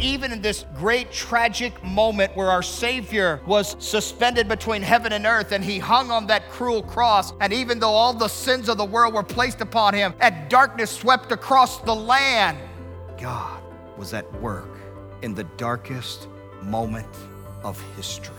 even 0.00 0.32
in 0.32 0.42
this 0.42 0.64
great 0.76 1.10
tragic 1.10 1.82
moment 1.82 2.34
where 2.36 2.50
our 2.50 2.62
Savior 2.62 3.40
was 3.46 3.76
suspended 3.78 4.48
between 4.48 4.82
heaven 4.82 5.12
and 5.12 5.26
earth 5.26 5.52
and 5.52 5.64
he 5.64 5.78
hung 5.78 6.10
on 6.10 6.26
that 6.26 6.48
cruel 6.50 6.82
cross, 6.82 7.32
and 7.40 7.52
even 7.52 7.78
though 7.78 7.90
all 7.90 8.12
the 8.12 8.28
sins 8.28 8.68
of 8.68 8.78
the 8.78 8.84
world 8.84 9.14
were 9.14 9.22
placed 9.22 9.60
upon 9.60 9.94
him 9.94 10.14
and 10.20 10.48
darkness 10.48 10.90
swept 10.90 11.32
across 11.32 11.78
the 11.80 11.94
land, 11.94 12.58
God 13.20 13.62
was 13.96 14.14
at 14.14 14.30
work 14.40 14.78
in 15.22 15.34
the 15.34 15.44
darkest 15.56 16.28
moment 16.62 17.08
of 17.62 17.80
history. 17.96 18.34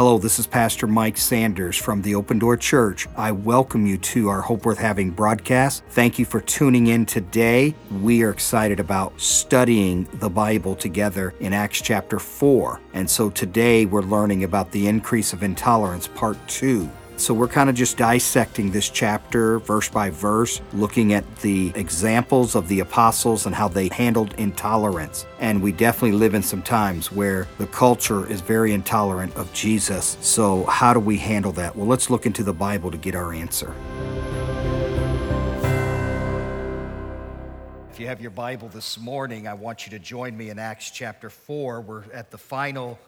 Hello, 0.00 0.16
this 0.16 0.38
is 0.38 0.46
Pastor 0.46 0.86
Mike 0.86 1.18
Sanders 1.18 1.76
from 1.76 2.00
the 2.00 2.14
Open 2.14 2.38
Door 2.38 2.56
Church. 2.56 3.06
I 3.18 3.32
welcome 3.32 3.84
you 3.84 3.98
to 3.98 4.30
our 4.30 4.40
Hope 4.40 4.64
Worth 4.64 4.78
Having 4.78 5.10
broadcast. 5.10 5.84
Thank 5.90 6.18
you 6.18 6.24
for 6.24 6.40
tuning 6.40 6.86
in 6.86 7.04
today. 7.04 7.74
We 8.00 8.22
are 8.22 8.30
excited 8.30 8.80
about 8.80 9.20
studying 9.20 10.08
the 10.14 10.30
Bible 10.30 10.74
together 10.74 11.34
in 11.40 11.52
Acts 11.52 11.82
chapter 11.82 12.18
4. 12.18 12.80
And 12.94 13.10
so 13.10 13.28
today 13.28 13.84
we're 13.84 14.00
learning 14.00 14.42
about 14.42 14.70
the 14.70 14.86
increase 14.86 15.34
of 15.34 15.42
intolerance, 15.42 16.08
part 16.08 16.38
2. 16.48 16.88
So 17.20 17.34
we're 17.34 17.48
kind 17.48 17.68
of 17.68 17.74
just 17.74 17.98
dissecting 17.98 18.70
this 18.70 18.88
chapter 18.88 19.58
verse 19.58 19.90
by 19.90 20.08
verse, 20.08 20.62
looking 20.72 21.12
at 21.12 21.36
the 21.42 21.70
examples 21.74 22.54
of 22.54 22.66
the 22.66 22.80
apostles 22.80 23.44
and 23.44 23.54
how 23.54 23.68
they 23.68 23.88
handled 23.88 24.32
intolerance. 24.38 25.26
And 25.38 25.62
we 25.62 25.70
definitely 25.70 26.16
live 26.16 26.32
in 26.32 26.42
some 26.42 26.62
times 26.62 27.12
where 27.12 27.46
the 27.58 27.66
culture 27.66 28.26
is 28.26 28.40
very 28.40 28.72
intolerant 28.72 29.36
of 29.36 29.52
Jesus. 29.52 30.16
So, 30.22 30.64
how 30.64 30.94
do 30.94 30.98
we 30.98 31.18
handle 31.18 31.52
that? 31.52 31.76
Well, 31.76 31.86
let's 31.86 32.08
look 32.08 32.24
into 32.24 32.42
the 32.42 32.54
Bible 32.54 32.90
to 32.90 32.96
get 32.96 33.14
our 33.14 33.34
answer. 33.34 33.74
If 37.90 38.00
you 38.00 38.06
have 38.06 38.22
your 38.22 38.30
Bible 38.30 38.68
this 38.68 38.98
morning, 38.98 39.46
I 39.46 39.52
want 39.52 39.84
you 39.84 39.90
to 39.90 39.98
join 39.98 40.34
me 40.34 40.48
in 40.48 40.58
Acts 40.58 40.90
chapter 40.90 41.28
4. 41.28 41.82
We're 41.82 42.04
at 42.14 42.30
the 42.30 42.38
final 42.38 42.98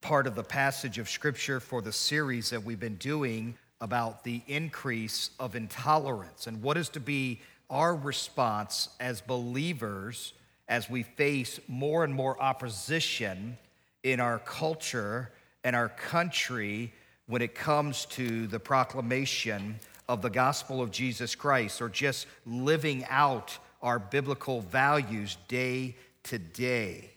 part 0.00 0.26
of 0.26 0.34
the 0.34 0.42
passage 0.42 0.98
of 0.98 1.08
scripture 1.08 1.60
for 1.60 1.82
the 1.82 1.92
series 1.92 2.50
that 2.50 2.64
we've 2.64 2.80
been 2.80 2.96
doing 2.96 3.54
about 3.80 4.24
the 4.24 4.42
increase 4.46 5.30
of 5.38 5.54
intolerance 5.54 6.46
and 6.46 6.62
what 6.62 6.76
is 6.76 6.88
to 6.90 7.00
be 7.00 7.40
our 7.68 7.94
response 7.94 8.88
as 8.98 9.20
believers 9.20 10.32
as 10.68 10.88
we 10.88 11.02
face 11.02 11.60
more 11.68 12.04
and 12.04 12.14
more 12.14 12.40
opposition 12.40 13.56
in 14.02 14.20
our 14.20 14.38
culture 14.40 15.30
and 15.64 15.76
our 15.76 15.88
country 15.88 16.92
when 17.26 17.42
it 17.42 17.54
comes 17.54 18.06
to 18.06 18.46
the 18.46 18.58
proclamation 18.58 19.78
of 20.08 20.22
the 20.22 20.30
gospel 20.30 20.80
of 20.80 20.90
Jesus 20.90 21.34
Christ 21.34 21.80
or 21.80 21.88
just 21.88 22.26
living 22.46 23.04
out 23.08 23.56
our 23.82 23.98
biblical 23.98 24.60
values 24.62 25.36
day 25.48 25.96
to 26.24 26.38
day. 26.38 27.10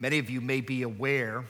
Many 0.00 0.18
of 0.18 0.28
you 0.28 0.40
may 0.40 0.60
be 0.60 0.82
aware 0.82 1.44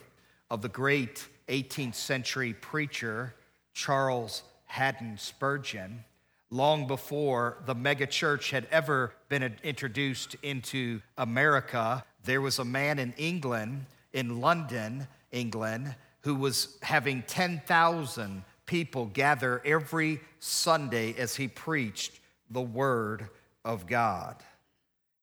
of 0.52 0.60
the 0.60 0.68
great 0.68 1.26
18th 1.48 1.94
century 1.94 2.52
preacher 2.52 3.34
Charles 3.72 4.42
Haddon 4.66 5.16
Spurgeon, 5.16 6.04
long 6.50 6.86
before 6.86 7.56
the 7.64 7.74
megachurch 7.74 8.50
had 8.50 8.68
ever 8.70 9.14
been 9.30 9.56
introduced 9.62 10.36
into 10.42 11.00
America, 11.16 12.04
there 12.24 12.42
was 12.42 12.58
a 12.58 12.66
man 12.66 12.98
in 12.98 13.14
England, 13.16 13.86
in 14.12 14.42
London, 14.42 15.08
England, 15.30 15.94
who 16.20 16.34
was 16.34 16.76
having 16.82 17.22
10,000 17.26 18.44
people 18.66 19.06
gather 19.06 19.62
every 19.64 20.20
Sunday 20.38 21.14
as 21.14 21.34
he 21.34 21.48
preached 21.48 22.20
the 22.50 22.60
Word 22.60 23.30
of 23.64 23.86
God. 23.86 24.36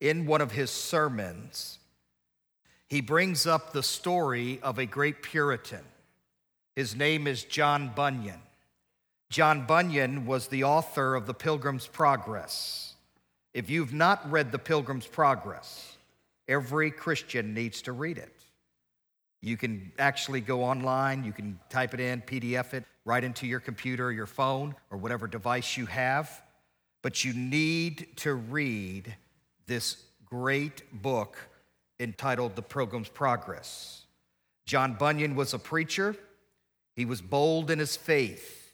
In 0.01 0.25
one 0.25 0.41
of 0.41 0.53
his 0.53 0.71
sermons, 0.71 1.77
he 2.89 3.01
brings 3.01 3.45
up 3.45 3.71
the 3.71 3.83
story 3.83 4.59
of 4.63 4.79
a 4.79 4.85
great 4.85 5.21
Puritan. 5.21 5.83
His 6.75 6.95
name 6.95 7.27
is 7.27 7.43
John 7.43 7.91
Bunyan. 7.95 8.41
John 9.29 9.67
Bunyan 9.67 10.25
was 10.25 10.47
the 10.47 10.63
author 10.63 11.13
of 11.13 11.27
The 11.27 11.35
Pilgrim's 11.35 11.85
Progress. 11.85 12.95
If 13.53 13.69
you've 13.69 13.93
not 13.93 14.29
read 14.31 14.51
The 14.51 14.57
Pilgrim's 14.57 15.05
Progress, 15.05 15.97
every 16.47 16.89
Christian 16.89 17.53
needs 17.53 17.83
to 17.83 17.91
read 17.91 18.17
it. 18.17 18.33
You 19.41 19.55
can 19.55 19.91
actually 19.99 20.41
go 20.41 20.63
online, 20.63 21.23
you 21.23 21.31
can 21.31 21.59
type 21.69 21.93
it 21.93 21.99
in, 21.99 22.21
PDF 22.21 22.73
it 22.73 22.85
right 23.05 23.23
into 23.23 23.45
your 23.45 23.59
computer 23.59 24.07
or 24.07 24.11
your 24.11 24.25
phone 24.25 24.75
or 24.89 24.97
whatever 24.97 25.27
device 25.27 25.77
you 25.77 25.85
have. 25.85 26.41
But 27.03 27.23
you 27.23 27.33
need 27.33 28.07
to 28.17 28.33
read 28.33 29.15
this 29.67 30.03
great 30.25 30.81
book 30.91 31.37
entitled 31.99 32.55
The 32.55 32.61
Pilgrim's 32.61 33.09
Progress. 33.09 34.03
John 34.65 34.93
Bunyan 34.93 35.35
was 35.35 35.53
a 35.53 35.59
preacher, 35.59 36.15
he 36.95 37.05
was 37.05 37.21
bold 37.21 37.71
in 37.71 37.79
his 37.79 37.95
faith. 37.95 38.73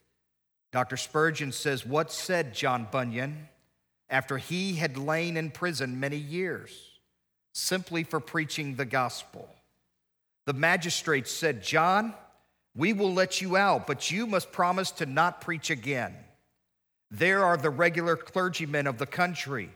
Dr. 0.71 0.97
Spurgeon 0.97 1.51
says, 1.51 1.85
What 1.85 2.11
said 2.11 2.53
John 2.53 2.87
Bunyan 2.91 3.47
after 4.09 4.37
he 4.37 4.75
had 4.75 4.97
lain 4.97 5.37
in 5.37 5.51
prison 5.51 5.99
many 5.99 6.17
years 6.17 6.99
simply 7.53 8.03
for 8.03 8.19
preaching 8.19 8.75
the 8.75 8.85
gospel? 8.85 9.47
The 10.45 10.53
magistrates 10.53 11.31
said, 11.31 11.63
John, 11.63 12.13
we 12.75 12.93
will 12.93 13.13
let 13.13 13.41
you 13.41 13.55
out, 13.55 13.87
but 13.87 14.11
you 14.11 14.27
must 14.27 14.51
promise 14.51 14.91
to 14.91 15.05
not 15.05 15.39
preach 15.39 15.69
again. 15.69 16.13
There 17.09 17.43
are 17.43 17.57
the 17.57 17.69
regular 17.69 18.17
clergymen 18.17 18.87
of 18.87 18.97
the 18.97 19.05
country. 19.05 19.69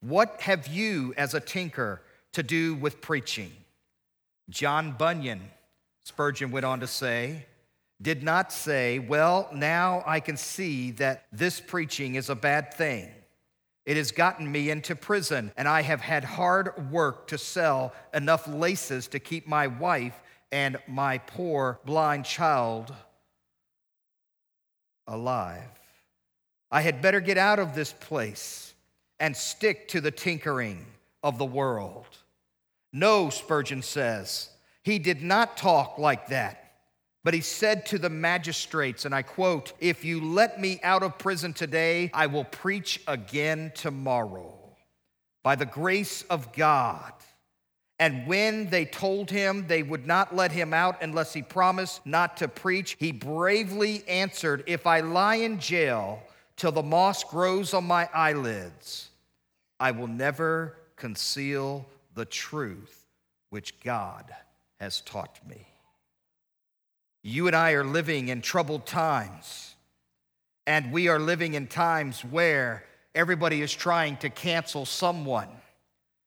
What 0.00 0.40
have 0.40 0.66
you, 0.66 1.14
as 1.16 1.34
a 1.34 1.40
tinker, 1.40 2.02
to 2.32 2.42
do 2.42 2.74
with 2.74 3.00
preaching. 3.00 3.52
John 4.48 4.92
Bunyan, 4.92 5.40
Spurgeon 6.04 6.50
went 6.50 6.66
on 6.66 6.80
to 6.80 6.86
say, 6.86 7.46
did 8.02 8.22
not 8.22 8.52
say, 8.52 8.98
Well, 8.98 9.48
now 9.52 10.02
I 10.06 10.20
can 10.20 10.36
see 10.36 10.92
that 10.92 11.26
this 11.32 11.60
preaching 11.60 12.14
is 12.14 12.30
a 12.30 12.34
bad 12.34 12.72
thing. 12.72 13.10
It 13.84 13.96
has 13.96 14.12
gotten 14.12 14.50
me 14.50 14.70
into 14.70 14.94
prison, 14.94 15.52
and 15.56 15.66
I 15.66 15.82
have 15.82 16.00
had 16.00 16.24
hard 16.24 16.90
work 16.90 17.26
to 17.28 17.38
sell 17.38 17.92
enough 18.14 18.46
laces 18.46 19.08
to 19.08 19.18
keep 19.18 19.46
my 19.46 19.66
wife 19.66 20.18
and 20.52 20.78
my 20.86 21.18
poor 21.18 21.80
blind 21.84 22.24
child 22.24 22.94
alive. 25.06 25.68
I 26.70 26.82
had 26.82 27.02
better 27.02 27.20
get 27.20 27.36
out 27.36 27.58
of 27.58 27.74
this 27.74 27.92
place 27.92 28.74
and 29.18 29.36
stick 29.36 29.88
to 29.88 30.00
the 30.00 30.10
tinkering 30.10 30.86
of 31.22 31.38
the 31.38 31.44
world. 31.44 32.06
No, 32.92 33.30
Spurgeon 33.30 33.82
says, 33.82 34.50
he 34.82 34.98
did 34.98 35.22
not 35.22 35.56
talk 35.56 35.98
like 35.98 36.28
that. 36.28 36.60
But 37.22 37.34
he 37.34 37.42
said 37.42 37.84
to 37.86 37.98
the 37.98 38.08
magistrates, 38.08 39.04
and 39.04 39.14
I 39.14 39.22
quote, 39.22 39.74
If 39.78 40.04
you 40.04 40.22
let 40.22 40.58
me 40.58 40.80
out 40.82 41.02
of 41.02 41.18
prison 41.18 41.52
today, 41.52 42.10
I 42.14 42.26
will 42.26 42.44
preach 42.44 43.00
again 43.06 43.72
tomorrow 43.74 44.54
by 45.42 45.54
the 45.54 45.66
grace 45.66 46.22
of 46.30 46.52
God. 46.54 47.12
And 47.98 48.26
when 48.26 48.70
they 48.70 48.86
told 48.86 49.30
him 49.30 49.66
they 49.66 49.82
would 49.82 50.06
not 50.06 50.34
let 50.34 50.52
him 50.52 50.72
out 50.72 51.02
unless 51.02 51.34
he 51.34 51.42
promised 51.42 52.06
not 52.06 52.38
to 52.38 52.48
preach, 52.48 52.96
he 52.98 53.12
bravely 53.12 54.02
answered, 54.08 54.64
If 54.66 54.86
I 54.86 55.00
lie 55.00 55.34
in 55.36 55.58
jail 55.58 56.22
till 56.56 56.72
the 56.72 56.82
moss 56.82 57.22
grows 57.22 57.74
on 57.74 57.84
my 57.84 58.08
eyelids, 58.14 59.10
I 59.78 59.90
will 59.90 60.06
never 60.06 60.79
conceal 61.00 61.86
the 62.14 62.26
truth 62.26 63.06
which 63.48 63.80
God 63.80 64.26
has 64.78 65.00
taught 65.00 65.40
me. 65.48 65.66
You 67.22 67.46
and 67.46 67.56
I 67.56 67.72
are 67.72 67.84
living 67.84 68.28
in 68.28 68.42
troubled 68.42 68.86
times, 68.86 69.74
and 70.66 70.92
we 70.92 71.08
are 71.08 71.18
living 71.18 71.54
in 71.54 71.66
times 71.66 72.20
where 72.24 72.84
everybody 73.14 73.62
is 73.62 73.72
trying 73.72 74.18
to 74.18 74.30
cancel 74.30 74.86
someone. 74.86 75.48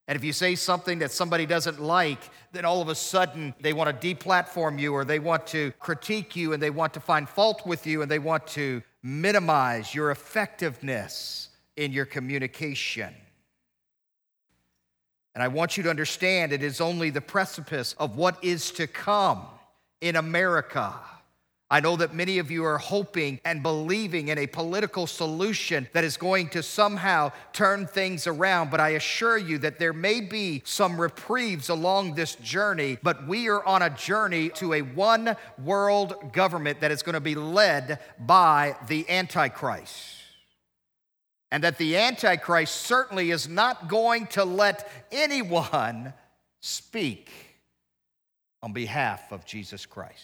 And 0.07 0.17
if 0.17 0.23
you 0.23 0.33
say 0.33 0.56
something 0.56 1.00
that 1.00 1.12
somebody 1.12 1.45
doesn't 1.45 1.80
like, 1.80 2.19
then 2.51 2.65
all 2.65 2.81
of 2.81 2.89
a 2.89 2.95
sudden 2.95 3.53
they 3.62 3.74
want 3.74 4.01
to 4.01 4.15
deplatform 4.15 4.77
you 4.80 4.94
or 4.94 5.06
they 5.06 5.19
want 5.19 5.48
to 5.48 5.71
critique 5.80 6.36
you 6.36 6.53
and 6.53 6.62
they 6.62 6.71
want 6.71 6.94
to 6.95 7.00
find 7.00 7.30
fault 7.30 7.65
with 7.65 7.88
you 7.88 8.01
and 8.01 8.12
they 8.12 8.19
want 8.19 8.45
to 8.48 8.81
minimize 9.01 9.95
your 9.95 10.12
effectiveness 10.12 11.50
in 11.77 11.94
your 11.94 12.06
communication. 12.06 13.13
And 15.35 15.44
I 15.44 15.47
want 15.47 15.77
you 15.77 15.83
to 15.83 15.89
understand 15.89 16.51
it 16.51 16.62
is 16.62 16.80
only 16.80 17.09
the 17.09 17.21
precipice 17.21 17.95
of 17.97 18.18
what 18.18 18.44
is 18.44 18.71
to 18.71 18.88
come 18.88 19.44
in 20.00 20.15
America. 20.15 20.94
I 21.71 21.80
know 21.80 21.95
that 21.95 22.13
many 22.13 22.38
of 22.38 22.51
you 22.51 22.65
are 22.65 22.77
hoping 22.77 23.39
and 23.44 23.63
believing 23.63 24.27
in 24.27 24.38
a 24.38 24.45
political 24.45 25.07
solution 25.07 25.88
that 25.94 26.03
is 26.03 26.18
going 26.18 26.50
to 26.50 26.62
somehow 26.62 27.31
turn 27.51 27.88
things 27.88 28.27
around, 28.27 28.69
but 28.69 28.80
I 28.80 28.89
assure 28.89 29.39
you 29.39 29.57
that 29.57 29.80
there 29.80 29.91
may 29.91 30.21
be 30.21 30.62
some 30.65 31.01
reprieves 31.01 31.69
along 31.69 32.13
this 32.13 32.36
journey, 32.36 33.00
but 33.01 33.27
we 33.27 33.50
are 33.50 33.65
on 33.65 33.81
a 33.81 33.89
journey 33.89 34.50
to 34.50 34.74
a 34.74 34.81
one 34.83 35.36
world 35.57 36.31
government 36.31 36.79
that 36.81 36.91
is 36.91 37.01
going 37.01 37.13
to 37.13 37.19
be 37.19 37.33
led 37.33 37.97
by 38.19 38.75
the 38.88 39.09
Antichrist. 39.09 40.23
And 41.53 41.63
that 41.63 41.77
the 41.77 41.97
Antichrist 41.97 42.75
certainly 42.75 43.29
is 43.29 43.47
not 43.47 43.88
going 43.88 44.25
to 44.25 44.44
let 44.44 44.89
anyone 45.11 46.11
speak 46.61 47.29
on 48.63 48.73
behalf 48.73 49.31
of 49.31 49.45
Jesus 49.45 49.85
Christ. 49.85 50.23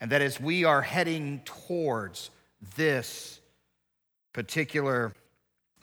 And 0.00 0.10
that 0.10 0.22
as 0.22 0.40
we 0.40 0.64
are 0.64 0.82
heading 0.82 1.42
towards 1.44 2.30
this 2.74 3.38
particular 4.32 5.14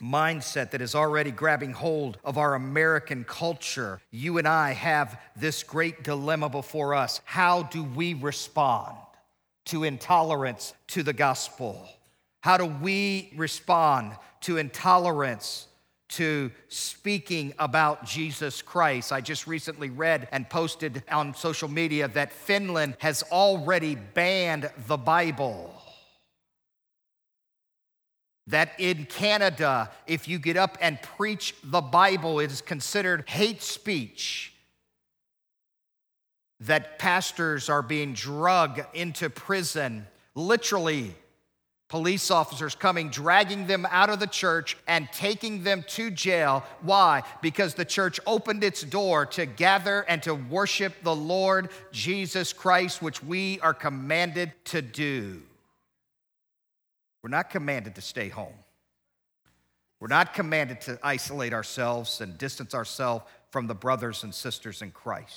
mindset 0.02 0.72
that 0.72 0.82
is 0.82 0.94
already 0.94 1.32
grabbing 1.32 1.72
hold 1.72 2.18
of 2.26 2.38
our 2.38 2.56
American 2.56 3.24
culture, 3.24 4.02
you 4.12 4.38
and 4.38 4.46
I 4.46 4.74
have 4.74 5.18
this 5.38 5.64
great 5.64 6.04
dilemma 6.04 6.50
before 6.50 6.94
us. 6.94 7.22
How 7.24 7.64
do 7.64 7.86
we 7.86 8.16
respond 8.16 8.98
to 9.68 9.86
intolerance 9.86 10.74
to 10.88 11.04
the 11.04 11.14
gospel? 11.14 11.88
How 12.42 12.58
do 12.58 12.66
we 12.66 13.32
respond 13.36 14.18
to 14.42 14.58
intolerance 14.58 15.68
to 16.12 16.52
speaking 16.68 17.54
about 17.58 18.06
Jesus 18.06 18.62
Christ. 18.62 19.12
I 19.14 19.22
just 19.22 19.48
recently 19.48 19.90
read 19.90 20.28
and 20.32 20.50
posted 20.50 21.04
on 21.10 21.34
social 21.34 21.70
media 21.70 22.08
that 22.10 22.34
Finland 22.34 22.98
has 23.00 23.24
already 23.32 23.96
banned 23.96 24.70
the 24.88 24.98
Bible. 24.98 25.74
That 28.48 28.74
in 28.78 29.06
Canada, 29.06 29.90
if 30.06 30.28
you 30.28 30.38
get 30.38 30.58
up 30.58 30.78
and 30.82 31.02
preach 31.02 31.56
the 31.64 31.82
Bible, 31.82 32.40
it 32.42 32.52
is 32.52 32.62
considered 32.62 33.30
hate 33.30 33.62
speech. 33.62 34.54
That 36.60 37.00
pastors 37.00 37.70
are 37.70 37.82
being 37.82 38.14
drugged 38.14 38.82
into 38.94 39.30
prison, 39.30 40.08
literally 40.36 41.16
police 41.92 42.32
officers 42.32 42.74
coming, 42.74 43.10
dragging 43.10 43.68
them 43.68 43.86
out 43.92 44.10
of 44.10 44.22
the 44.22 44.26
church 44.26 44.78
and 44.88 45.10
taking 45.12 45.62
them 45.62 45.84
to 45.90 46.10
jail. 46.10 46.64
Why? 46.82 47.22
Because 47.42 47.74
the 47.74 47.84
church 47.84 48.18
opened 48.26 48.64
its 48.64 48.82
door 48.82 49.26
to 49.26 49.46
gather 49.46 50.04
and 50.08 50.24
to 50.24 50.34
worship 50.34 50.94
the 51.04 51.14
Lord 51.14 51.70
Jesus 51.92 52.54
Christ, 52.54 53.02
which 53.02 53.22
we 53.22 53.60
are 53.60 53.74
commanded 53.74 54.54
to 54.66 54.82
do. 54.82 55.42
We're 57.22 57.30
not 57.30 57.50
commanded 57.50 57.96
to 57.96 58.02
stay 58.02 58.30
home. 58.30 58.56
We're 60.00 60.08
not 60.08 60.34
commanded 60.34 60.80
to 60.82 60.98
isolate 61.04 61.52
ourselves 61.52 62.22
and 62.22 62.38
distance 62.38 62.74
ourselves 62.74 63.26
from 63.50 63.68
the 63.68 63.76
brothers 63.76 64.24
and 64.24 64.34
sisters 64.34 64.82
in 64.82 64.92
Christ. 64.92 65.36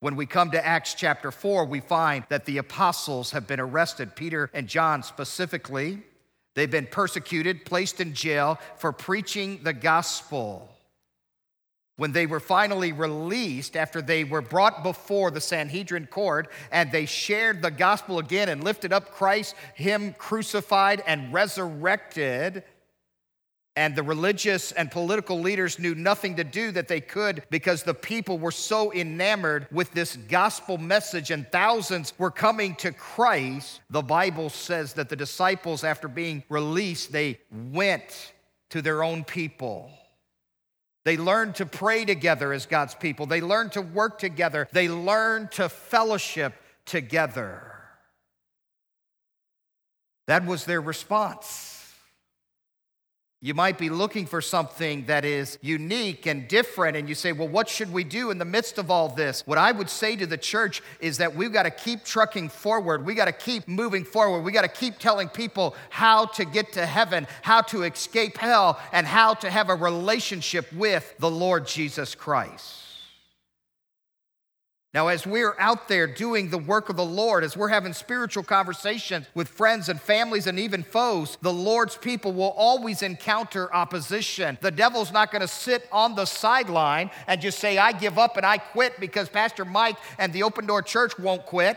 When 0.00 0.16
we 0.16 0.26
come 0.26 0.50
to 0.50 0.64
Acts 0.64 0.94
chapter 0.94 1.30
4, 1.30 1.64
we 1.64 1.80
find 1.80 2.24
that 2.28 2.44
the 2.44 2.58
apostles 2.58 3.30
have 3.30 3.46
been 3.46 3.60
arrested, 3.60 4.14
Peter 4.14 4.50
and 4.52 4.68
John 4.68 5.02
specifically. 5.02 6.02
They've 6.54 6.70
been 6.70 6.86
persecuted, 6.86 7.64
placed 7.64 8.00
in 8.00 8.12
jail 8.14 8.58
for 8.76 8.92
preaching 8.92 9.60
the 9.62 9.72
gospel. 9.72 10.70
When 11.96 12.12
they 12.12 12.26
were 12.26 12.40
finally 12.40 12.92
released, 12.92 13.74
after 13.74 14.02
they 14.02 14.22
were 14.24 14.42
brought 14.42 14.82
before 14.82 15.30
the 15.30 15.40
Sanhedrin 15.40 16.06
court 16.08 16.52
and 16.70 16.92
they 16.92 17.06
shared 17.06 17.62
the 17.62 17.70
gospel 17.70 18.18
again 18.18 18.50
and 18.50 18.62
lifted 18.62 18.92
up 18.92 19.12
Christ, 19.12 19.54
Him 19.74 20.14
crucified 20.18 21.02
and 21.06 21.32
resurrected, 21.32 22.64
and 23.76 23.94
the 23.94 24.02
religious 24.02 24.72
and 24.72 24.90
political 24.90 25.38
leaders 25.38 25.78
knew 25.78 25.94
nothing 25.94 26.36
to 26.36 26.44
do 26.44 26.72
that 26.72 26.88
they 26.88 27.00
could 27.00 27.42
because 27.50 27.82
the 27.82 27.92
people 27.94 28.38
were 28.38 28.50
so 28.50 28.92
enamored 28.92 29.68
with 29.70 29.92
this 29.92 30.16
gospel 30.16 30.78
message 30.78 31.30
and 31.30 31.46
thousands 31.52 32.14
were 32.18 32.30
coming 32.30 32.74
to 32.76 32.90
Christ. 32.90 33.80
The 33.90 34.02
Bible 34.02 34.48
says 34.48 34.94
that 34.94 35.10
the 35.10 35.16
disciples, 35.16 35.84
after 35.84 36.08
being 36.08 36.42
released, 36.48 37.12
they 37.12 37.38
went 37.52 38.32
to 38.70 38.80
their 38.80 39.02
own 39.02 39.24
people. 39.24 39.90
They 41.04 41.18
learned 41.18 41.56
to 41.56 41.66
pray 41.66 42.06
together 42.06 42.52
as 42.54 42.64
God's 42.66 42.94
people. 42.94 43.26
They 43.26 43.42
learned 43.42 43.72
to 43.72 43.82
work 43.82 44.18
together. 44.18 44.68
They 44.72 44.88
learned 44.88 45.52
to 45.52 45.68
fellowship 45.68 46.54
together. 46.86 47.62
That 50.26 50.46
was 50.46 50.64
their 50.64 50.80
response. 50.80 51.75
You 53.46 53.54
might 53.54 53.78
be 53.78 53.90
looking 53.90 54.26
for 54.26 54.40
something 54.40 55.04
that 55.06 55.24
is 55.24 55.56
unique 55.62 56.26
and 56.26 56.48
different, 56.48 56.96
and 56.96 57.08
you 57.08 57.14
say, 57.14 57.30
Well, 57.30 57.46
what 57.46 57.68
should 57.68 57.92
we 57.92 58.02
do 58.02 58.32
in 58.32 58.38
the 58.38 58.44
midst 58.44 58.76
of 58.76 58.90
all 58.90 59.08
this? 59.08 59.46
What 59.46 59.56
I 59.56 59.70
would 59.70 59.88
say 59.88 60.16
to 60.16 60.26
the 60.26 60.36
church 60.36 60.82
is 60.98 61.18
that 61.18 61.36
we've 61.36 61.52
got 61.52 61.62
to 61.62 61.70
keep 61.70 62.02
trucking 62.02 62.48
forward. 62.48 63.06
We 63.06 63.14
got 63.14 63.26
to 63.26 63.32
keep 63.32 63.68
moving 63.68 64.04
forward. 64.04 64.40
We 64.40 64.50
got 64.50 64.62
to 64.62 64.68
keep 64.68 64.98
telling 64.98 65.28
people 65.28 65.76
how 65.90 66.26
to 66.26 66.44
get 66.44 66.72
to 66.72 66.86
heaven, 66.86 67.28
how 67.42 67.60
to 67.60 67.84
escape 67.84 68.36
hell, 68.36 68.80
and 68.90 69.06
how 69.06 69.34
to 69.34 69.48
have 69.48 69.70
a 69.70 69.76
relationship 69.76 70.72
with 70.72 71.14
the 71.20 71.30
Lord 71.30 71.68
Jesus 71.68 72.16
Christ. 72.16 72.82
Now, 74.96 75.08
as 75.08 75.26
we're 75.26 75.54
out 75.58 75.88
there 75.88 76.06
doing 76.06 76.48
the 76.48 76.56
work 76.56 76.88
of 76.88 76.96
the 76.96 77.04
Lord, 77.04 77.44
as 77.44 77.54
we're 77.54 77.68
having 77.68 77.92
spiritual 77.92 78.42
conversations 78.42 79.26
with 79.34 79.46
friends 79.46 79.90
and 79.90 80.00
families 80.00 80.46
and 80.46 80.58
even 80.58 80.82
foes, 80.82 81.36
the 81.42 81.52
Lord's 81.52 81.98
people 81.98 82.32
will 82.32 82.54
always 82.56 83.02
encounter 83.02 83.70
opposition. 83.74 84.56
The 84.62 84.70
devil's 84.70 85.12
not 85.12 85.30
going 85.30 85.42
to 85.42 85.48
sit 85.48 85.86
on 85.92 86.14
the 86.14 86.24
sideline 86.24 87.10
and 87.26 87.42
just 87.42 87.58
say, 87.58 87.76
I 87.76 87.92
give 87.92 88.18
up 88.18 88.38
and 88.38 88.46
I 88.46 88.56
quit 88.56 88.98
because 88.98 89.28
Pastor 89.28 89.66
Mike 89.66 89.98
and 90.18 90.32
the 90.32 90.44
Open 90.44 90.64
Door 90.64 90.84
Church 90.84 91.18
won't 91.18 91.44
quit. 91.44 91.76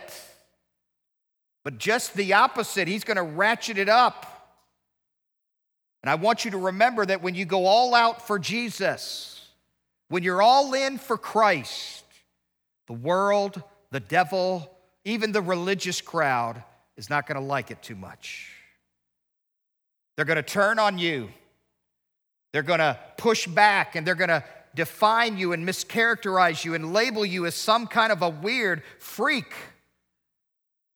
But 1.66 1.78
just 1.78 2.14
the 2.14 2.36
opposite, 2.36 2.88
he's 2.88 3.04
going 3.04 3.18
to 3.18 3.24
ratchet 3.24 3.78
it 3.78 3.90
up. 3.90 4.56
And 6.04 6.10
I 6.10 6.16
want 6.16 6.46
you 6.46 6.52
to 6.52 6.58
remember 6.58 7.06
that 7.06 7.22
when 7.22 7.36
you 7.36 7.44
go 7.44 7.66
all 7.66 7.94
out 7.94 8.26
for 8.26 8.40
Jesus, 8.40 9.46
when 10.08 10.24
you're 10.24 10.42
all 10.42 10.74
in 10.74 10.98
for 10.98 11.18
Christ, 11.18 12.06
the 12.90 12.94
world, 12.94 13.62
the 13.92 14.00
devil, 14.00 14.76
even 15.06 15.32
the 15.32 15.44
religious 15.44 16.02
crowd 16.02 16.64
is 16.98 17.08
not 17.08 17.28
going 17.28 17.40
to 17.40 17.46
like 17.46 17.70
it 17.70 17.84
too 17.84 17.96
much. 17.96 18.52
They're 20.16 20.26
going 20.26 20.38
to 20.38 20.42
turn 20.44 20.80
on 20.80 20.98
you. 20.98 21.30
They're 22.52 22.64
going 22.64 22.80
to 22.80 22.98
push 23.16 23.46
back 23.46 23.96
and 23.96 24.08
they're 24.08 24.16
going 24.16 24.30
to 24.30 24.44
define 24.74 25.38
you 25.38 25.54
and 25.54 25.70
mischaracterize 25.70 26.66
you 26.66 26.74
and 26.74 26.92
label 26.92 27.24
you 27.24 27.46
as 27.46 27.54
some 27.54 27.86
kind 27.86 28.12
of 28.12 28.24
a 28.24 28.30
weird 28.30 28.82
freak 28.98 29.54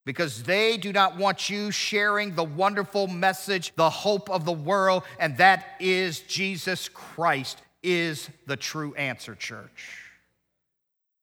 because 0.03 0.41
they 0.41 0.77
do 0.77 0.91
not 0.91 1.15
want 1.15 1.47
you 1.47 1.69
sharing 1.69 2.33
the 2.33 2.43
wonderful 2.43 3.05
message, 3.05 3.71
the 3.75 3.91
hope 3.91 4.31
of 4.31 4.45
the 4.45 4.51
world, 4.51 5.03
and 5.19 5.37
that 5.37 5.75
is 5.79 6.21
Jesus 6.21 6.89
Christ 6.89 7.61
is 7.83 8.31
the 8.47 8.57
true 8.57 8.95
answer, 8.95 9.35
church. 9.35 10.02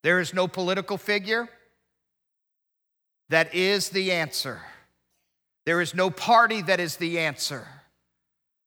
There 0.02 0.20
is 0.20 0.32
no 0.32 0.48
political 0.48 0.96
figure 0.96 1.48
that 3.28 3.54
is 3.54 3.90
the 3.90 4.12
answer. 4.12 4.60
There 5.66 5.80
is 5.80 5.94
no 5.94 6.10
party 6.10 6.62
that 6.62 6.80
is 6.80 6.96
the 6.96 7.20
answer. 7.20 7.66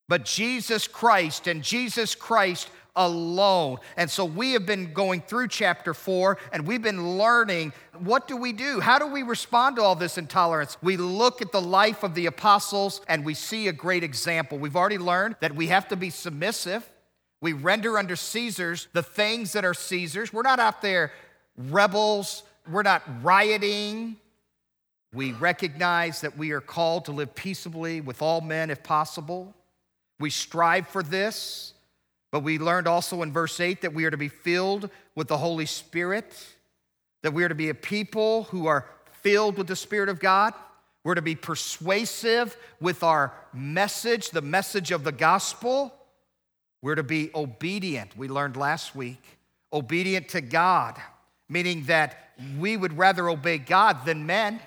But 0.08 0.24
Jesus 0.24 0.86
Christ 0.86 1.46
and 1.46 1.62
Jesus 1.62 2.14
Christ 2.14 2.68
alone. 2.96 3.78
And 3.96 4.08
so 4.10 4.24
we 4.24 4.52
have 4.52 4.66
been 4.66 4.92
going 4.92 5.20
through 5.20 5.48
chapter 5.48 5.94
four 5.94 6.38
and 6.52 6.66
we've 6.66 6.82
been 6.82 7.18
learning 7.18 7.72
what 7.98 8.28
do 8.28 8.36
we 8.36 8.52
do? 8.52 8.80
How 8.80 8.98
do 8.98 9.06
we 9.06 9.22
respond 9.22 9.76
to 9.76 9.82
all 9.82 9.96
this 9.96 10.18
intolerance? 10.18 10.76
We 10.82 10.96
look 10.96 11.42
at 11.42 11.52
the 11.52 11.60
life 11.60 12.02
of 12.02 12.14
the 12.14 12.26
apostles 12.26 13.00
and 13.08 13.24
we 13.24 13.34
see 13.34 13.68
a 13.68 13.72
great 13.72 14.04
example. 14.04 14.58
We've 14.58 14.76
already 14.76 14.98
learned 14.98 15.36
that 15.40 15.54
we 15.54 15.68
have 15.68 15.88
to 15.88 15.96
be 15.96 16.10
submissive. 16.10 16.88
We 17.40 17.52
render 17.52 17.98
under 17.98 18.16
Caesar's 18.16 18.88
the 18.92 19.02
things 19.02 19.52
that 19.52 19.64
are 19.64 19.74
Caesar's. 19.74 20.32
We're 20.32 20.42
not 20.42 20.60
out 20.60 20.80
there 20.80 21.12
rebels, 21.56 22.42
we're 22.70 22.82
not 22.82 23.02
rioting. 23.22 24.16
We 25.12 25.32
recognize 25.32 26.22
that 26.22 26.36
we 26.36 26.52
are 26.52 26.60
called 26.60 27.04
to 27.06 27.12
live 27.12 27.34
peaceably 27.34 28.00
with 28.00 28.22
all 28.22 28.40
men 28.40 28.70
if 28.70 28.82
possible. 28.82 29.54
We 30.18 30.30
strive 30.30 30.88
for 30.88 31.02
this, 31.02 31.74
but 32.32 32.40
we 32.40 32.58
learned 32.58 32.88
also 32.88 33.22
in 33.22 33.32
verse 33.32 33.60
8 33.60 33.82
that 33.82 33.94
we 33.94 34.04
are 34.06 34.10
to 34.10 34.16
be 34.16 34.28
filled 34.28 34.90
with 35.14 35.28
the 35.28 35.38
Holy 35.38 35.66
Spirit, 35.66 36.34
that 37.22 37.32
we 37.32 37.44
are 37.44 37.48
to 37.48 37.54
be 37.54 37.68
a 37.68 37.74
people 37.74 38.44
who 38.44 38.66
are 38.66 38.86
filled 39.22 39.56
with 39.56 39.66
the 39.66 39.76
Spirit 39.76 40.08
of 40.08 40.18
God. 40.18 40.52
We're 41.04 41.14
to 41.14 41.22
be 41.22 41.36
persuasive 41.36 42.56
with 42.80 43.02
our 43.02 43.32
message, 43.52 44.30
the 44.30 44.42
message 44.42 44.90
of 44.90 45.04
the 45.04 45.12
gospel. 45.12 45.94
We're 46.82 46.94
to 46.96 47.02
be 47.02 47.30
obedient, 47.34 48.16
we 48.16 48.28
learned 48.28 48.56
last 48.56 48.96
week, 48.96 49.22
obedient 49.72 50.28
to 50.30 50.40
God 50.40 51.00
meaning 51.48 51.84
that 51.84 52.30
we 52.58 52.76
would 52.76 52.96
rather 52.96 53.28
obey 53.28 53.58
God 53.58 54.04
than 54.04 54.26
men. 54.26 54.60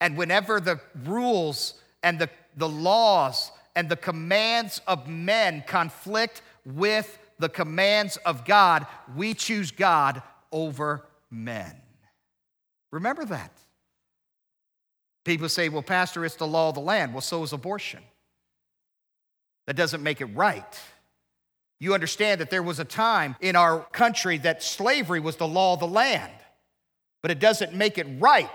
And 0.00 0.16
whenever 0.16 0.60
the 0.60 0.80
rules 1.04 1.74
and 2.02 2.18
the, 2.18 2.30
the 2.56 2.68
laws 2.68 3.50
and 3.74 3.88
the 3.88 3.96
commands 3.96 4.80
of 4.86 5.08
men 5.08 5.64
conflict 5.66 6.42
with 6.64 7.18
the 7.38 7.48
commands 7.48 8.16
of 8.18 8.44
God, 8.44 8.86
we 9.16 9.34
choose 9.34 9.70
God 9.70 10.22
over 10.52 11.04
men. 11.30 11.74
Remember 12.90 13.24
that. 13.26 13.52
People 15.24 15.48
say, 15.48 15.68
well, 15.68 15.82
Pastor, 15.82 16.24
it's 16.24 16.36
the 16.36 16.46
law 16.46 16.70
of 16.70 16.74
the 16.74 16.80
land. 16.80 17.12
Well, 17.12 17.20
so 17.20 17.42
is 17.42 17.52
abortion. 17.52 18.00
That 19.66 19.76
doesn't 19.76 20.02
make 20.02 20.20
it 20.22 20.26
right. 20.26 20.80
You 21.80 21.94
understand 21.94 22.40
that 22.40 22.50
there 22.50 22.62
was 22.62 22.80
a 22.80 22.84
time 22.84 23.36
in 23.40 23.54
our 23.54 23.80
country 23.92 24.38
that 24.38 24.62
slavery 24.62 25.20
was 25.20 25.36
the 25.36 25.46
law 25.46 25.74
of 25.74 25.80
the 25.80 25.86
land, 25.86 26.32
but 27.22 27.30
it 27.30 27.38
doesn't 27.38 27.72
make 27.72 27.98
it 27.98 28.06
right. 28.18 28.48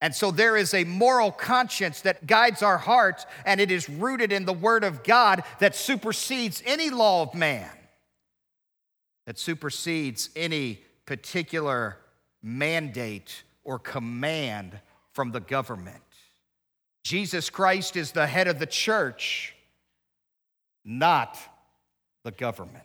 And 0.00 0.14
so 0.14 0.30
there 0.30 0.56
is 0.56 0.74
a 0.74 0.84
moral 0.84 1.30
conscience 1.30 2.00
that 2.02 2.26
guides 2.26 2.62
our 2.62 2.78
hearts, 2.78 3.26
and 3.46 3.60
it 3.60 3.70
is 3.70 3.88
rooted 3.88 4.32
in 4.32 4.44
the 4.44 4.52
Word 4.52 4.84
of 4.84 5.02
God 5.02 5.44
that 5.60 5.76
supersedes 5.76 6.62
any 6.66 6.90
law 6.90 7.22
of 7.22 7.34
man, 7.34 7.70
that 9.26 9.38
supersedes 9.38 10.30
any 10.34 10.80
particular 11.06 11.96
mandate 12.42 13.44
or 13.62 13.78
command 13.78 14.78
from 15.12 15.30
the 15.30 15.40
government. 15.40 16.02
Jesus 17.04 17.48
Christ 17.48 17.96
is 17.96 18.12
the 18.12 18.26
head 18.26 18.48
of 18.48 18.58
the 18.58 18.66
church, 18.66 19.54
not 20.84 21.38
the 22.24 22.32
government. 22.32 22.84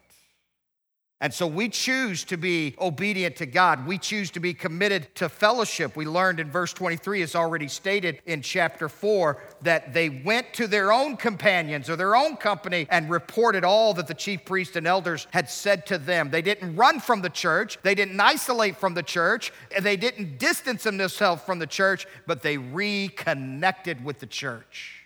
And 1.21 1.33
so 1.33 1.47
we 1.47 1.67
choose 1.67 2.23
to 2.25 2.37
be 2.37 2.75
obedient 2.79 3.35
to 3.37 3.45
God. 3.45 3.85
We 3.85 3.97
choose 3.97 4.31
to 4.31 4.39
be 4.39 4.53
committed 4.53 5.13
to 5.15 5.27
fellowship. 5.27 5.97
We 5.97 6.05
learned 6.05 6.39
in 6.39 6.49
verse 6.49 6.71
23, 6.71 7.21
as 7.23 7.35
already 7.35 7.67
stated 7.67 8.21
in 8.25 8.41
chapter 8.41 8.87
4, 8.87 9.37
that 9.63 9.93
they 9.93 10.07
went 10.07 10.53
to 10.53 10.65
their 10.65 10.93
own 10.93 11.17
companions 11.17 11.89
or 11.89 11.97
their 11.97 12.15
own 12.15 12.37
company 12.37 12.87
and 12.89 13.09
reported 13.09 13.65
all 13.65 13.93
that 13.95 14.07
the 14.07 14.13
chief 14.13 14.45
priests 14.45 14.77
and 14.77 14.87
elders 14.87 15.27
had 15.31 15.49
said 15.49 15.85
to 15.87 15.97
them. 15.97 16.29
They 16.29 16.41
didn't 16.41 16.77
run 16.77 17.01
from 17.01 17.21
the 17.21 17.29
church, 17.29 17.77
they 17.83 17.95
didn't 17.95 18.19
isolate 18.21 18.77
from 18.77 18.93
the 18.93 19.03
church, 19.03 19.51
they 19.81 19.97
didn't 19.97 20.39
distance 20.39 20.83
themselves 20.83 21.41
from 21.43 21.59
the 21.59 21.67
church, 21.67 22.07
but 22.27 22.43
they 22.43 22.57
reconnected 22.57 24.05
with 24.05 24.19
the 24.19 24.25
church. 24.25 24.98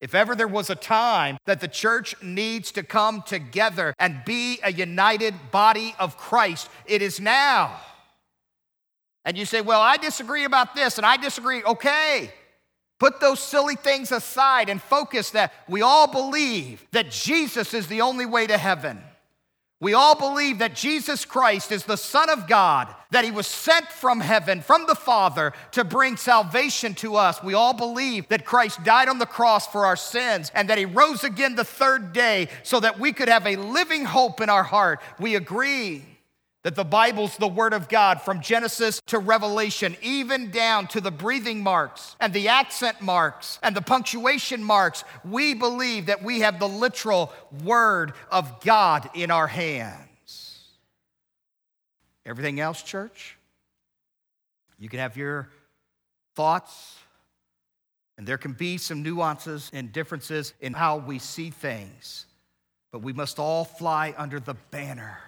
If 0.00 0.14
ever 0.14 0.34
there 0.34 0.48
was 0.48 0.70
a 0.70 0.74
time 0.74 1.36
that 1.44 1.60
the 1.60 1.68
church 1.68 2.14
needs 2.22 2.72
to 2.72 2.82
come 2.82 3.22
together 3.22 3.94
and 3.98 4.22
be 4.24 4.58
a 4.62 4.72
united 4.72 5.34
body 5.50 5.94
of 5.98 6.16
Christ, 6.16 6.70
it 6.86 7.02
is 7.02 7.20
now. 7.20 7.78
And 9.24 9.36
you 9.36 9.44
say, 9.44 9.60
Well, 9.60 9.80
I 9.80 9.98
disagree 9.98 10.44
about 10.44 10.74
this 10.74 10.96
and 10.96 11.06
I 11.06 11.18
disagree. 11.18 11.62
Okay. 11.62 12.32
Put 12.98 13.20
those 13.20 13.40
silly 13.40 13.76
things 13.76 14.12
aside 14.12 14.68
and 14.68 14.80
focus 14.80 15.30
that 15.30 15.52
we 15.68 15.80
all 15.80 16.06
believe 16.06 16.86
that 16.92 17.10
Jesus 17.10 17.72
is 17.72 17.86
the 17.86 18.02
only 18.02 18.26
way 18.26 18.46
to 18.46 18.58
heaven. 18.58 19.02
We 19.80 19.94
all 19.94 20.14
believe 20.14 20.58
that 20.58 20.74
Jesus 20.74 21.24
Christ 21.24 21.72
is 21.72 21.84
the 21.84 21.96
Son 21.96 22.28
of 22.28 22.46
God, 22.46 22.94
that 23.12 23.24
He 23.24 23.30
was 23.30 23.46
sent 23.46 23.90
from 23.90 24.20
heaven, 24.20 24.60
from 24.60 24.86
the 24.86 24.94
Father, 24.94 25.54
to 25.72 25.84
bring 25.84 26.18
salvation 26.18 26.94
to 26.96 27.16
us. 27.16 27.42
We 27.42 27.54
all 27.54 27.72
believe 27.72 28.28
that 28.28 28.44
Christ 28.44 28.84
died 28.84 29.08
on 29.08 29.18
the 29.18 29.24
cross 29.24 29.66
for 29.66 29.86
our 29.86 29.96
sins 29.96 30.52
and 30.54 30.68
that 30.68 30.76
He 30.76 30.84
rose 30.84 31.24
again 31.24 31.56
the 31.56 31.64
third 31.64 32.12
day 32.12 32.48
so 32.62 32.78
that 32.80 33.00
we 33.00 33.14
could 33.14 33.28
have 33.28 33.46
a 33.46 33.56
living 33.56 34.04
hope 34.04 34.42
in 34.42 34.50
our 34.50 34.64
heart. 34.64 35.00
We 35.18 35.34
agree 35.34 36.04
that 36.62 36.74
the 36.74 36.84
Bible's 36.84 37.36
the 37.36 37.48
Word 37.48 37.72
of 37.72 37.88
God 37.88 38.20
from 38.20 38.40
Genesis 38.40 39.00
to 39.06 39.18
Revelation, 39.18 39.96
even 40.02 40.50
down 40.50 40.88
to 40.88 41.00
the 41.00 41.10
breathing 41.10 41.62
marks 41.62 42.16
and 42.20 42.32
the 42.32 42.48
accent 42.48 43.00
marks 43.00 43.58
and 43.62 43.74
the 43.74 43.80
punctuation 43.80 44.62
marks. 44.62 45.04
We 45.24 45.54
believe 45.54 46.06
that 46.06 46.22
we 46.22 46.40
have 46.40 46.58
the 46.58 46.68
literal 46.68 47.32
Word 47.64 48.12
of 48.30 48.60
God 48.60 49.08
in 49.14 49.30
our 49.30 49.46
hands. 49.46 50.68
Everything 52.26 52.60
else, 52.60 52.82
church, 52.82 53.38
you 54.78 54.90
can 54.90 54.98
have 54.98 55.16
your 55.16 55.48
thoughts, 56.36 56.96
and 58.18 58.26
there 58.26 58.38
can 58.38 58.52
be 58.52 58.76
some 58.76 59.02
nuances 59.02 59.70
and 59.72 59.90
differences 59.92 60.52
in 60.60 60.74
how 60.74 60.98
we 60.98 61.18
see 61.18 61.48
things, 61.48 62.26
but 62.92 63.00
we 63.00 63.14
must 63.14 63.38
all 63.38 63.64
fly 63.64 64.14
under 64.18 64.38
the 64.38 64.54
banner 64.70 65.18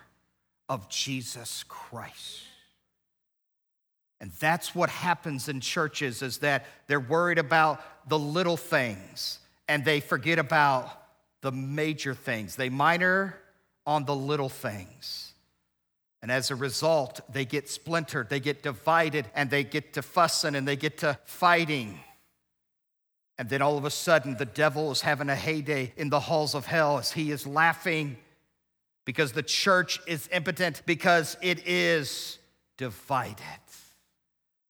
of 0.73 0.89
Jesus 0.89 1.67
Christ. 1.69 2.41
And 4.23 4.31
that's 4.41 4.75
what 4.75 4.89
happens 4.89 5.47
in 5.51 5.61
churches 5.61 6.23
is 6.23 6.39
that 6.39 6.65
they're 6.87 6.99
worried 6.99 7.39
about 7.39 8.09
the 8.09 8.19
little 8.19 8.57
things 8.57 9.39
and 9.69 9.85
they 9.85 10.01
forget 10.01 10.39
about 10.39 10.91
the 11.43 11.53
major 11.53 12.15
things. 12.15 12.57
They 12.57 12.71
minor 12.71 13.37
on 13.85 14.07
the 14.07 14.17
little 14.17 14.49
things. 14.49 15.35
And 16.23 16.33
as 16.33 16.51
a 16.51 16.57
result, 16.57 17.21
they 17.31 17.45
get 17.45 17.69
splintered, 17.69 18.31
they 18.31 18.41
get 18.41 18.63
divided, 18.63 19.27
and 19.35 19.51
they 19.51 19.65
get 19.65 19.93
to 19.95 20.03
fussing 20.03 20.55
and 20.55 20.67
they 20.67 20.77
get 20.77 20.99
to 20.99 21.19
fighting. 21.25 22.01
And 23.37 23.51
then 23.51 23.61
all 23.61 23.77
of 23.77 23.85
a 23.85 23.91
sudden, 23.91 24.39
the 24.39 24.47
devil 24.47 24.91
is 24.91 25.03
having 25.03 25.29
a 25.29 25.37
heyday 25.37 25.93
in 25.99 26.09
the 26.09 26.21
halls 26.21 26.55
of 26.55 26.65
hell 26.65 26.97
as 26.97 27.13
he 27.13 27.31
is 27.31 27.47
laughing 27.47 28.17
because 29.05 29.33
the 29.33 29.43
church 29.43 30.01
is 30.07 30.29
impotent 30.33 30.83
because 30.87 31.37
it 31.43 31.67
is 31.67 32.39
divided. 32.77 33.37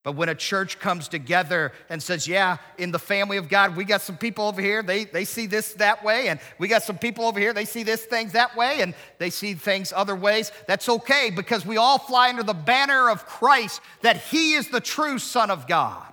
But 0.05 0.17
when 0.17 0.29
a 0.29 0.35
church 0.35 0.81
comes 0.81 1.07
together 1.07 1.73
and 1.89 2.03
says, 2.03 2.27
Yeah, 2.27 2.57
in 2.77 2.91
the 2.91 2.99
family 2.99 3.37
of 3.37 3.49
God, 3.49 3.77
we 3.77 3.85
got 3.85 4.03
some 4.03 4.17
people 4.17 4.47
over 4.47 4.61
here, 4.61 4.83
they, 4.83 5.05
they 5.05 5.25
see 5.25 5.47
this 5.47 5.75
that 5.75 6.03
way, 6.03 6.29
and 6.29 6.41
we 6.59 6.67
got 6.67 6.83
some 6.83 6.99
people 6.99 7.25
over 7.25 7.39
here, 7.39 7.53
they 7.53 7.65
see 7.65 7.85
this 7.85 8.05
things 8.05 8.33
that 8.33 8.57
way, 8.57 8.81
and 8.81 8.95
they 9.19 9.31
see 9.31 9.55
things 9.55 9.93
other 9.95 10.17
ways, 10.17 10.51
that's 10.67 10.89
okay 10.89 11.31
because 11.31 11.65
we 11.65 11.77
all 11.77 11.99
fly 11.99 12.31
under 12.31 12.43
the 12.43 12.53
banner 12.53 13.11
of 13.11 13.27
Christ 13.27 13.81
that 14.01 14.17
He 14.17 14.55
is 14.55 14.69
the 14.69 14.81
true 14.81 15.21
Son 15.21 15.51
of 15.51 15.69
God. 15.69 16.13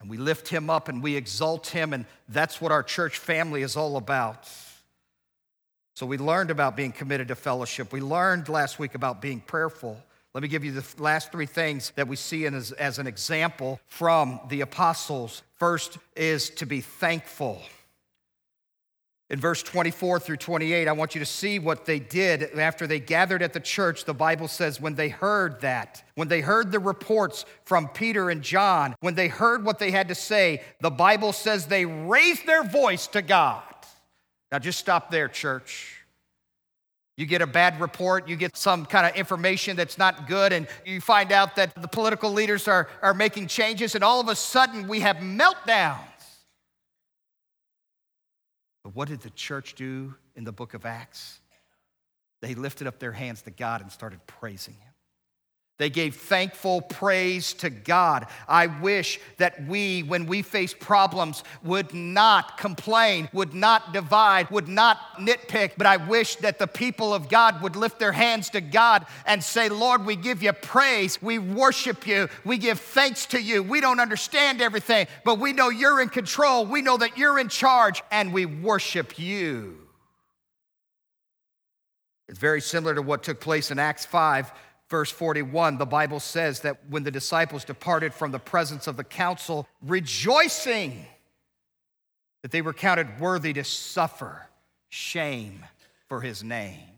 And 0.00 0.08
we 0.08 0.16
lift 0.16 0.48
Him 0.48 0.70
up 0.70 0.88
and 0.88 1.02
we 1.02 1.16
exalt 1.16 1.68
Him, 1.68 1.92
and 1.92 2.06
that's 2.28 2.60
what 2.60 2.70
our 2.70 2.84
church 2.84 3.18
family 3.18 3.62
is 3.62 3.76
all 3.76 3.96
about. 3.96 4.48
So 5.94 6.06
we 6.06 6.16
learned 6.16 6.50
about 6.50 6.76
being 6.76 6.92
committed 6.92 7.28
to 7.28 7.34
fellowship. 7.34 7.92
We 7.92 8.00
learned 8.00 8.48
last 8.48 8.78
week 8.78 8.94
about 8.94 9.20
being 9.20 9.40
prayerful. 9.40 9.98
Let 10.34 10.42
me 10.42 10.48
give 10.48 10.64
you 10.64 10.72
the 10.72 10.84
last 11.02 11.30
three 11.30 11.46
things 11.46 11.92
that 11.96 12.08
we 12.08 12.16
see 12.16 12.46
as, 12.46 12.72
as 12.72 12.98
an 12.98 13.06
example 13.06 13.78
from 13.88 14.40
the 14.48 14.62
apostles. 14.62 15.42
First 15.58 15.98
is 16.16 16.48
to 16.50 16.66
be 16.66 16.80
thankful. 16.80 17.60
In 19.28 19.38
verse 19.38 19.62
24 19.62 20.20
through 20.20 20.36
28, 20.36 20.88
I 20.88 20.92
want 20.92 21.14
you 21.14 21.18
to 21.18 21.26
see 21.26 21.58
what 21.58 21.86
they 21.86 21.98
did 21.98 22.58
after 22.58 22.86
they 22.86 23.00
gathered 23.00 23.42
at 23.42 23.54
the 23.54 23.60
church. 23.60 24.04
The 24.04 24.12
Bible 24.12 24.48
says, 24.48 24.80
when 24.80 24.94
they 24.94 25.08
heard 25.08 25.60
that, 25.62 26.02
when 26.16 26.28
they 26.28 26.42
heard 26.42 26.70
the 26.70 26.78
reports 26.78 27.46
from 27.64 27.88
Peter 27.88 28.28
and 28.28 28.42
John, 28.42 28.94
when 29.00 29.14
they 29.14 29.28
heard 29.28 29.64
what 29.64 29.78
they 29.78 29.90
had 29.90 30.08
to 30.08 30.14
say, 30.14 30.62
the 30.80 30.90
Bible 30.90 31.32
says 31.32 31.66
they 31.66 31.86
raised 31.86 32.46
their 32.46 32.62
voice 32.62 33.06
to 33.08 33.22
God. 33.22 33.62
Now, 34.52 34.58
just 34.58 34.78
stop 34.78 35.10
there, 35.10 35.28
church. 35.28 35.96
You 37.16 37.24
get 37.24 37.40
a 37.40 37.46
bad 37.46 37.80
report, 37.80 38.28
you 38.28 38.36
get 38.36 38.56
some 38.56 38.84
kind 38.84 39.06
of 39.06 39.16
information 39.16 39.76
that's 39.76 39.96
not 39.96 40.28
good, 40.28 40.52
and 40.52 40.66
you 40.84 41.00
find 41.00 41.32
out 41.32 41.56
that 41.56 41.74
the 41.80 41.88
political 41.88 42.30
leaders 42.30 42.68
are, 42.68 42.88
are 43.00 43.14
making 43.14 43.48
changes, 43.48 43.94
and 43.94 44.04
all 44.04 44.20
of 44.20 44.28
a 44.28 44.36
sudden 44.36 44.88
we 44.88 45.00
have 45.00 45.16
meltdowns. 45.16 45.98
But 48.84 48.94
what 48.94 49.08
did 49.08 49.20
the 49.20 49.30
church 49.30 49.74
do 49.74 50.14
in 50.36 50.44
the 50.44 50.52
book 50.52 50.74
of 50.74 50.84
Acts? 50.84 51.38
They 52.40 52.54
lifted 52.54 52.86
up 52.86 52.98
their 52.98 53.12
hands 53.12 53.42
to 53.42 53.50
God 53.50 53.80
and 53.80 53.90
started 53.90 54.26
praising 54.26 54.74
Him. 54.74 54.91
They 55.78 55.88
gave 55.90 56.14
thankful 56.14 56.82
praise 56.82 57.54
to 57.54 57.70
God. 57.70 58.26
I 58.46 58.66
wish 58.66 59.18
that 59.38 59.66
we, 59.66 60.02
when 60.02 60.26
we 60.26 60.42
face 60.42 60.74
problems, 60.74 61.42
would 61.64 61.94
not 61.94 62.58
complain, 62.58 63.28
would 63.32 63.54
not 63.54 63.92
divide, 63.92 64.50
would 64.50 64.68
not 64.68 64.98
nitpick, 65.18 65.72
but 65.78 65.86
I 65.86 65.96
wish 65.96 66.36
that 66.36 66.58
the 66.58 66.66
people 66.66 67.14
of 67.14 67.28
God 67.28 67.62
would 67.62 67.74
lift 67.74 67.98
their 67.98 68.12
hands 68.12 68.50
to 68.50 68.60
God 68.60 69.06
and 69.26 69.42
say, 69.42 69.70
Lord, 69.70 70.04
we 70.04 70.14
give 70.14 70.42
you 70.42 70.52
praise, 70.52 71.20
we 71.22 71.38
worship 71.38 72.06
you, 72.06 72.28
we 72.44 72.58
give 72.58 72.78
thanks 72.78 73.26
to 73.26 73.40
you. 73.40 73.62
We 73.62 73.80
don't 73.80 73.98
understand 73.98 74.60
everything, 74.60 75.06
but 75.24 75.38
we 75.38 75.54
know 75.54 75.70
you're 75.70 76.02
in 76.02 76.10
control, 76.10 76.66
we 76.66 76.82
know 76.82 76.98
that 76.98 77.16
you're 77.16 77.38
in 77.38 77.48
charge, 77.48 78.02
and 78.12 78.32
we 78.32 78.44
worship 78.44 79.18
you. 79.18 79.78
It's 82.28 82.38
very 82.38 82.60
similar 82.60 82.94
to 82.94 83.02
what 83.02 83.22
took 83.22 83.40
place 83.40 83.70
in 83.70 83.78
Acts 83.78 84.06
5 84.06 84.52
verse 84.92 85.10
41, 85.10 85.78
the 85.78 85.86
Bible 85.86 86.20
says 86.20 86.60
that 86.60 86.76
when 86.90 87.02
the 87.02 87.10
disciples 87.10 87.64
departed 87.64 88.12
from 88.12 88.30
the 88.30 88.38
presence 88.38 88.86
of 88.86 88.98
the 88.98 89.02
council, 89.02 89.66
rejoicing 89.80 91.06
that 92.42 92.50
they 92.50 92.60
were 92.60 92.74
counted 92.74 93.18
worthy 93.18 93.54
to 93.54 93.64
suffer 93.64 94.46
shame 94.90 95.64
for 96.10 96.20
his 96.20 96.44
name. 96.44 96.90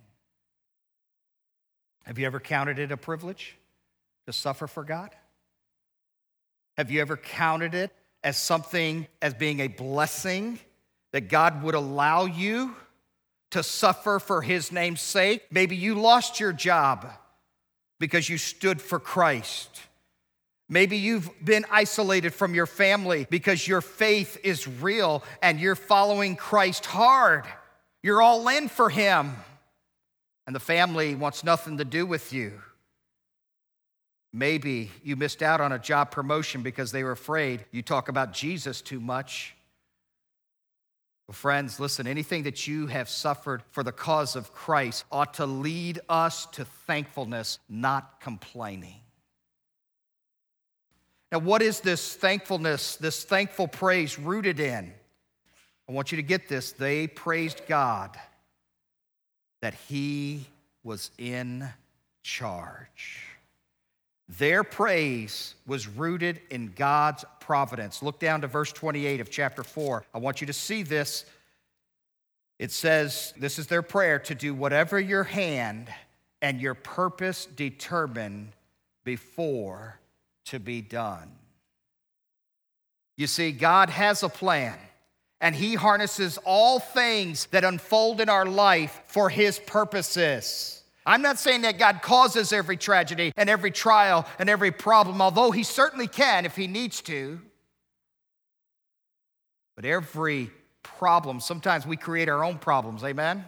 Have 2.02 2.18
you 2.18 2.26
ever 2.26 2.40
counted 2.40 2.80
it 2.80 2.90
a 2.90 2.96
privilege 2.96 3.56
to 4.26 4.32
suffer 4.32 4.66
for 4.66 4.82
God? 4.82 5.10
Have 6.76 6.90
you 6.90 7.00
ever 7.00 7.16
counted 7.16 7.76
it 7.76 7.92
as 8.24 8.36
something, 8.36 9.06
as 9.22 9.34
being 9.34 9.60
a 9.60 9.68
blessing 9.68 10.58
that 11.12 11.28
God 11.28 11.62
would 11.62 11.76
allow 11.76 12.24
you 12.24 12.74
to 13.52 13.62
suffer 13.62 14.18
for 14.18 14.42
his 14.42 14.72
name's 14.72 15.00
sake? 15.00 15.44
Maybe 15.52 15.76
you 15.76 15.94
lost 15.94 16.40
your 16.40 16.52
job 16.52 17.08
because 17.98 18.28
you 18.28 18.38
stood 18.38 18.80
for 18.80 18.98
Christ. 18.98 19.80
Maybe 20.68 20.96
you've 20.96 21.30
been 21.44 21.66
isolated 21.70 22.32
from 22.32 22.54
your 22.54 22.66
family 22.66 23.26
because 23.28 23.68
your 23.68 23.80
faith 23.80 24.38
is 24.42 24.66
real 24.66 25.22
and 25.42 25.60
you're 25.60 25.76
following 25.76 26.36
Christ 26.36 26.86
hard. 26.86 27.44
You're 28.02 28.22
all 28.22 28.48
in 28.48 28.68
for 28.68 28.90
Him, 28.90 29.32
and 30.46 30.54
the 30.54 30.60
family 30.60 31.14
wants 31.14 31.44
nothing 31.44 31.78
to 31.78 31.84
do 31.84 32.04
with 32.06 32.32
you. 32.32 32.60
Maybe 34.32 34.90
you 35.02 35.16
missed 35.16 35.42
out 35.42 35.60
on 35.60 35.72
a 35.72 35.78
job 35.78 36.10
promotion 36.10 36.62
because 36.62 36.92
they 36.92 37.04
were 37.04 37.12
afraid 37.12 37.64
you 37.70 37.82
talk 37.82 38.08
about 38.08 38.32
Jesus 38.32 38.82
too 38.82 39.00
much. 39.00 39.54
Well, 41.26 41.34
friends, 41.34 41.80
listen, 41.80 42.06
anything 42.06 42.42
that 42.42 42.66
you 42.66 42.86
have 42.86 43.08
suffered 43.08 43.62
for 43.70 43.82
the 43.82 43.92
cause 43.92 44.36
of 44.36 44.52
Christ 44.52 45.04
ought 45.10 45.34
to 45.34 45.46
lead 45.46 46.00
us 46.08 46.46
to 46.46 46.64
thankfulness, 46.64 47.58
not 47.68 48.20
complaining. 48.20 49.00
Now, 51.32 51.38
what 51.38 51.62
is 51.62 51.80
this 51.80 52.14
thankfulness, 52.14 52.96
this 52.96 53.24
thankful 53.24 53.68
praise 53.68 54.18
rooted 54.18 54.60
in? 54.60 54.92
I 55.88 55.92
want 55.92 56.12
you 56.12 56.16
to 56.16 56.22
get 56.22 56.48
this. 56.48 56.72
They 56.72 57.06
praised 57.06 57.62
God 57.66 58.16
that 59.62 59.74
He 59.74 60.46
was 60.82 61.10
in 61.16 61.68
charge. 62.22 63.33
Their 64.28 64.64
praise 64.64 65.54
was 65.66 65.86
rooted 65.86 66.40
in 66.50 66.72
God's 66.74 67.24
providence. 67.40 68.02
Look 68.02 68.18
down 68.18 68.40
to 68.40 68.46
verse 68.46 68.72
28 68.72 69.20
of 69.20 69.30
chapter 69.30 69.62
4. 69.62 70.04
I 70.14 70.18
want 70.18 70.40
you 70.40 70.46
to 70.46 70.52
see 70.52 70.82
this. 70.82 71.26
It 72.58 72.72
says, 72.72 73.34
This 73.36 73.58
is 73.58 73.66
their 73.66 73.82
prayer 73.82 74.18
to 74.20 74.34
do 74.34 74.54
whatever 74.54 74.98
your 74.98 75.24
hand 75.24 75.92
and 76.40 76.60
your 76.60 76.74
purpose 76.74 77.46
determine 77.46 78.52
before 79.04 79.98
to 80.46 80.58
be 80.58 80.80
done. 80.80 81.30
You 83.16 83.26
see, 83.26 83.52
God 83.52 83.90
has 83.90 84.22
a 84.22 84.28
plan, 84.28 84.78
and 85.40 85.54
He 85.54 85.74
harnesses 85.74 86.38
all 86.44 86.78
things 86.78 87.46
that 87.46 87.64
unfold 87.64 88.20
in 88.20 88.28
our 88.28 88.46
life 88.46 89.02
for 89.06 89.28
His 89.28 89.58
purposes. 89.58 90.82
I'm 91.06 91.22
not 91.22 91.38
saying 91.38 91.62
that 91.62 91.78
God 91.78 92.00
causes 92.02 92.52
every 92.52 92.76
tragedy 92.76 93.32
and 93.36 93.50
every 93.50 93.70
trial 93.70 94.26
and 94.38 94.48
every 94.48 94.70
problem, 94.70 95.20
although 95.20 95.50
He 95.50 95.62
certainly 95.62 96.06
can 96.06 96.46
if 96.46 96.56
He 96.56 96.66
needs 96.66 97.00
to. 97.02 97.40
But 99.76 99.84
every 99.84 100.50
problem, 100.82 101.40
sometimes 101.40 101.86
we 101.86 101.96
create 101.96 102.28
our 102.28 102.44
own 102.44 102.58
problems, 102.58 103.02
amen? 103.04 103.44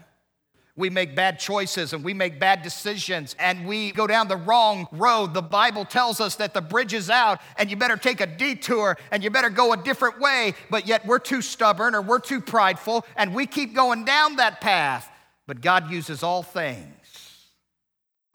we 0.77 0.91
make 0.91 1.17
bad 1.17 1.39
choices 1.39 1.93
and 1.93 2.05
we 2.05 2.13
make 2.13 2.39
bad 2.39 2.63
decisions 2.63 3.35
and 3.39 3.67
we 3.67 3.93
go 3.93 4.07
down 4.07 4.29
the 4.29 4.37
wrong 4.37 4.87
road. 4.93 5.33
The 5.33 5.43
Bible 5.43 5.85
tells 5.85 6.21
us 6.21 6.37
that 6.37 6.53
the 6.53 6.61
bridge 6.61 6.93
is 6.93 7.09
out 7.09 7.41
and 7.57 7.71
you 7.71 7.77
better 7.77 7.97
take 7.97 8.21
a 8.21 8.27
detour 8.27 8.99
and 9.11 9.25
you 9.25 9.31
better 9.31 9.51
go 9.51 9.73
a 9.73 9.77
different 9.77 10.21
way, 10.21 10.55
but 10.71 10.87
yet 10.87 11.07
we're 11.07 11.19
too 11.19 11.41
stubborn 11.41 11.95
or 11.95 12.03
we're 12.03 12.19
too 12.19 12.41
prideful 12.41 13.07
and 13.17 13.35
we 13.35 13.47
keep 13.47 13.75
going 13.75 14.05
down 14.05 14.37
that 14.37 14.61
path. 14.61 15.11
But 15.47 15.63
God 15.63 15.91
uses 15.91 16.23
all 16.23 16.43
things 16.43 16.96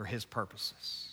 for 0.02 0.06
His 0.06 0.26
purposes. 0.26 1.10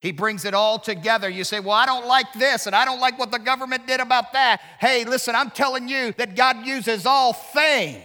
He 0.00 0.10
brings 0.10 0.44
it 0.44 0.52
all 0.52 0.80
together. 0.80 1.28
You 1.28 1.44
say, 1.44 1.60
Well, 1.60 1.76
I 1.76 1.86
don't 1.86 2.08
like 2.08 2.32
this, 2.32 2.66
and 2.66 2.74
I 2.74 2.84
don't 2.84 2.98
like 2.98 3.20
what 3.20 3.30
the 3.30 3.38
government 3.38 3.86
did 3.86 4.00
about 4.00 4.32
that. 4.32 4.60
Hey, 4.80 5.04
listen, 5.04 5.36
I'm 5.36 5.50
telling 5.50 5.86
you 5.88 6.12
that 6.18 6.34
God 6.34 6.66
uses 6.66 7.06
all 7.06 7.32
things 7.32 8.04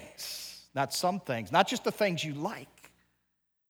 not 0.75 0.93
some 0.93 1.19
things, 1.19 1.51
not 1.51 1.67
just 1.67 1.83
the 1.83 1.91
things 1.91 2.23
you 2.23 2.33
like, 2.33 2.67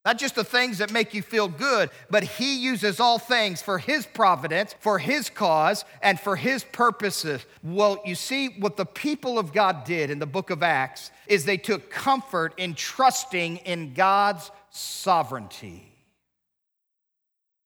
not 0.06 0.18
just 0.18 0.36
the 0.36 0.44
things 0.44 0.80
that 0.80 0.92
make 0.92 1.14
you 1.14 1.22
feel 1.22 1.48
good, 1.48 1.90
but 2.10 2.24
He 2.24 2.58
uses 2.58 3.00
all 3.00 3.20
things 3.20 3.62
for 3.62 3.78
His 3.78 4.06
providence, 4.06 4.76
for 4.80 5.00
His 5.00 5.30
cause, 5.30 5.86
and 6.02 6.20
for 6.20 6.36
His 6.36 6.64
purposes. 6.64 7.46
Well, 7.64 8.02
you 8.06 8.16
see, 8.16 8.50
what 8.60 8.78
the 8.78 8.86
people 8.86 9.40
of 9.40 9.54
God 9.54 9.86
did 9.86 10.10
in 10.10 10.20
the 10.20 10.26
book 10.26 10.50
of 10.50 10.64
Acts 10.64 11.12
is 11.28 11.46
they 11.46 11.58
took 11.58 11.90
comfort 11.90 12.54
in 12.58 12.74
trusting 12.74 13.58
in 13.58 13.94
God's 13.94 14.52
sovereignty. 14.70 15.93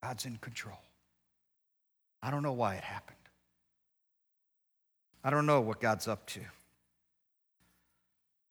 God's 0.07 0.25
in 0.25 0.37
control. 0.37 0.79
I 2.23 2.31
don't 2.31 2.41
know 2.41 2.53
why 2.53 2.75
it 2.75 2.83
happened. 2.83 3.17
I 5.21 5.29
don't 5.29 5.45
know 5.45 5.59
what 5.59 5.81
God's 5.81 6.07
up 6.07 6.25
to. 6.27 6.39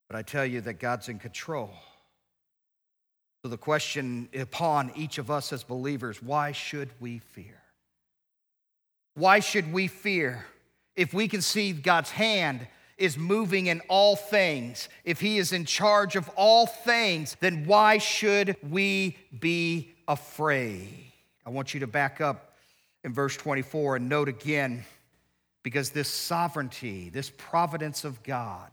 But 0.06 0.16
I 0.16 0.22
tell 0.22 0.44
you 0.44 0.60
that 0.60 0.74
God's 0.74 1.08
in 1.08 1.18
control. 1.18 1.70
So 3.42 3.48
the 3.48 3.56
question 3.56 4.28
upon 4.38 4.92
each 4.96 5.16
of 5.16 5.30
us 5.30 5.50
as 5.50 5.64
believers 5.64 6.22
why 6.22 6.52
should 6.52 6.90
we 7.00 7.20
fear? 7.20 7.62
Why 9.14 9.40
should 9.40 9.72
we 9.72 9.86
fear 9.86 10.44
if 10.94 11.14
we 11.14 11.26
can 11.26 11.40
see 11.40 11.72
God's 11.72 12.10
hand 12.10 12.68
is 12.98 13.16
moving 13.16 13.68
in 13.68 13.80
all 13.88 14.14
things, 14.14 14.90
if 15.04 15.20
He 15.20 15.38
is 15.38 15.52
in 15.54 15.64
charge 15.64 16.16
of 16.16 16.28
all 16.36 16.66
things, 16.66 17.34
then 17.40 17.64
why 17.64 17.96
should 17.96 18.56
we 18.62 19.16
be 19.40 19.94
afraid? 20.06 21.06
I 21.46 21.50
want 21.50 21.72
you 21.72 21.80
to 21.80 21.86
back 21.86 22.20
up 22.20 22.56
in 23.04 23.12
verse 23.12 23.36
24 23.36 23.96
and 23.96 24.08
note 24.08 24.28
again, 24.28 24.84
because 25.62 25.90
this 25.90 26.08
sovereignty, 26.08 27.08
this 27.08 27.30
providence 27.30 28.04
of 28.04 28.22
God, 28.24 28.70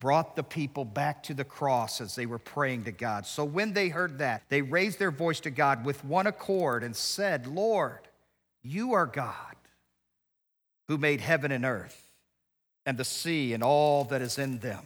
brought 0.00 0.34
the 0.34 0.42
people 0.42 0.84
back 0.84 1.22
to 1.22 1.34
the 1.34 1.44
cross 1.44 2.00
as 2.00 2.16
they 2.16 2.26
were 2.26 2.38
praying 2.38 2.82
to 2.84 2.92
God. 2.92 3.24
So 3.24 3.44
when 3.44 3.72
they 3.72 3.88
heard 3.88 4.18
that, 4.18 4.42
they 4.48 4.60
raised 4.60 4.98
their 4.98 5.12
voice 5.12 5.38
to 5.40 5.50
God 5.50 5.84
with 5.84 6.04
one 6.04 6.26
accord 6.26 6.82
and 6.82 6.96
said, 6.96 7.46
Lord, 7.46 8.00
you 8.64 8.94
are 8.94 9.06
God 9.06 9.54
who 10.88 10.98
made 10.98 11.20
heaven 11.20 11.52
and 11.52 11.64
earth 11.64 12.10
and 12.84 12.98
the 12.98 13.04
sea 13.04 13.52
and 13.52 13.62
all 13.62 14.02
that 14.06 14.20
is 14.20 14.38
in 14.38 14.58
them 14.58 14.82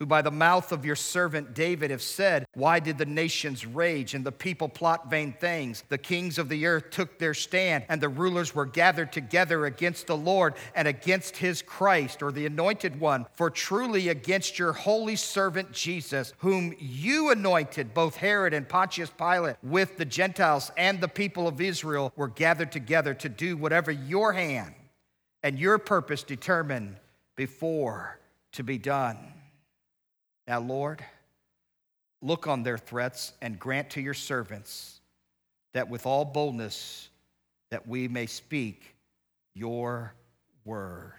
who 0.00 0.06
by 0.06 0.22
the 0.22 0.30
mouth 0.30 0.72
of 0.72 0.86
your 0.86 0.96
servant 0.96 1.52
David 1.52 1.90
have 1.90 2.00
said, 2.00 2.46
Why 2.54 2.80
did 2.80 2.96
the 2.96 3.04
nations 3.04 3.66
rage 3.66 4.14
and 4.14 4.24
the 4.24 4.32
people 4.32 4.66
plot 4.66 5.10
vain 5.10 5.34
things? 5.34 5.84
The 5.90 5.98
kings 5.98 6.38
of 6.38 6.48
the 6.48 6.64
earth 6.64 6.88
took 6.90 7.18
their 7.18 7.34
stand, 7.34 7.84
and 7.90 8.00
the 8.00 8.08
rulers 8.08 8.54
were 8.54 8.64
gathered 8.64 9.12
together 9.12 9.66
against 9.66 10.06
the 10.06 10.16
Lord 10.16 10.54
and 10.74 10.88
against 10.88 11.36
his 11.36 11.60
Christ, 11.60 12.22
or 12.22 12.32
the 12.32 12.46
anointed 12.46 12.98
one. 12.98 13.26
For 13.34 13.50
truly 13.50 14.08
against 14.08 14.58
your 14.58 14.72
holy 14.72 15.16
servant 15.16 15.70
Jesus, 15.70 16.32
whom 16.38 16.74
you 16.78 17.30
anointed, 17.30 17.92
both 17.92 18.16
Herod 18.16 18.54
and 18.54 18.66
Pontius 18.66 19.10
Pilate, 19.10 19.56
with 19.62 19.98
the 19.98 20.06
Gentiles 20.06 20.72
and 20.78 20.98
the 20.98 21.08
people 21.08 21.46
of 21.46 21.60
Israel, 21.60 22.10
were 22.16 22.28
gathered 22.28 22.72
together 22.72 23.12
to 23.12 23.28
do 23.28 23.54
whatever 23.54 23.90
your 23.90 24.32
hand 24.32 24.74
and 25.42 25.58
your 25.58 25.76
purpose 25.76 26.22
determined 26.22 26.96
before 27.36 28.18
to 28.52 28.64
be 28.64 28.78
done. 28.78 29.18
Now, 30.50 30.58
Lord, 30.58 31.04
look 32.20 32.48
on 32.48 32.64
their 32.64 32.76
threats 32.76 33.34
and 33.40 33.56
grant 33.56 33.90
to 33.90 34.00
your 34.00 34.14
servants 34.14 34.98
that 35.74 35.88
with 35.88 36.06
all 36.06 36.24
boldness 36.24 37.08
that 37.70 37.86
we 37.86 38.08
may 38.08 38.26
speak 38.26 38.96
your 39.54 40.12
word. 40.64 41.12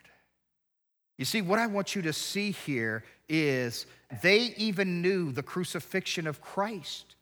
You 1.18 1.24
see, 1.24 1.42
what 1.42 1.60
I 1.60 1.68
want 1.68 1.96
you 1.96 2.02
to 2.02 2.12
see 2.12 2.52
here 2.52 3.06
is 3.30 3.86
they 4.22 4.54
even 4.58 5.02
knew 5.02 5.32
the 5.32 5.44
crucifixion 5.44 6.28
of 6.28 6.42
Christ 6.42 7.16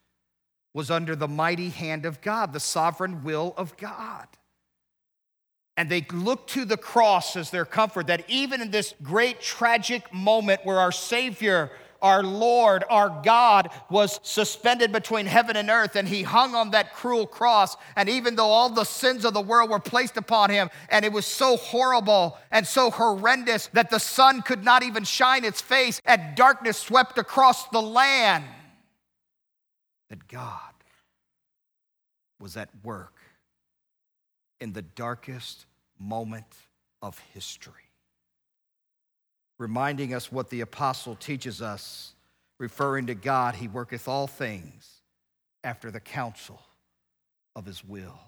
was 0.73 0.89
under 0.89 1.15
the 1.15 1.27
mighty 1.27 1.69
hand 1.69 2.07
of 2.07 2.21
God, 2.21 2.53
the 2.53 2.59
sovereign 2.59 3.23
will 3.23 3.53
of 3.55 3.77
God. 3.77 4.25
And 5.77 5.91
they 5.91 6.03
looked 6.11 6.49
to 6.53 6.65
the 6.65 6.75
cross 6.75 7.35
as 7.35 7.51
their 7.51 7.65
comfort, 7.65 8.07
that 8.07 8.27
even 8.27 8.61
in 8.61 8.71
this 8.71 8.95
great 9.03 9.41
tragic 9.41 10.11
moment 10.11 10.61
where 10.63 10.79
our 10.79 10.91
Savior 10.91 11.69
our 12.01 12.23
Lord, 12.23 12.83
our 12.89 13.21
God, 13.23 13.69
was 13.89 14.19
suspended 14.23 14.91
between 14.91 15.25
heaven 15.25 15.55
and 15.55 15.69
earth, 15.69 15.95
and 15.95 16.07
he 16.07 16.23
hung 16.23 16.55
on 16.55 16.71
that 16.71 16.93
cruel 16.93 17.27
cross. 17.27 17.75
And 17.95 18.09
even 18.09 18.35
though 18.35 18.49
all 18.49 18.69
the 18.69 18.83
sins 18.83 19.25
of 19.25 19.33
the 19.33 19.41
world 19.41 19.69
were 19.69 19.79
placed 19.79 20.17
upon 20.17 20.49
him, 20.49 20.69
and 20.89 21.03
it 21.03 21.11
was 21.11 21.25
so 21.25 21.57
horrible 21.57 22.37
and 22.51 22.65
so 22.65 22.89
horrendous 22.89 23.67
that 23.73 23.89
the 23.89 23.99
sun 23.99 24.41
could 24.41 24.63
not 24.63 24.83
even 24.83 25.03
shine 25.03 25.43
its 25.43 25.61
face, 25.61 26.01
and 26.05 26.35
darkness 26.35 26.77
swept 26.77 27.17
across 27.17 27.67
the 27.69 27.81
land, 27.81 28.45
that 30.09 30.27
God 30.27 30.59
was 32.39 32.55
at 32.57 32.69
work 32.83 33.17
in 34.61 34.73
the 34.73 34.81
darkest 34.81 35.65
moment 35.99 36.47
of 37.01 37.19
history 37.33 37.88
reminding 39.59 40.13
us 40.13 40.31
what 40.31 40.49
the 40.49 40.61
apostle 40.61 41.15
teaches 41.15 41.61
us, 41.61 42.13
referring 42.57 43.07
to 43.07 43.13
God, 43.13 43.55
he 43.55 43.67
worketh 43.67 44.07
all 44.07 44.25
things 44.25 45.01
after 45.63 45.91
the 45.91 45.99
counsel 45.99 46.59
of 47.55 47.65
his 47.65 47.83
will. 47.83 48.19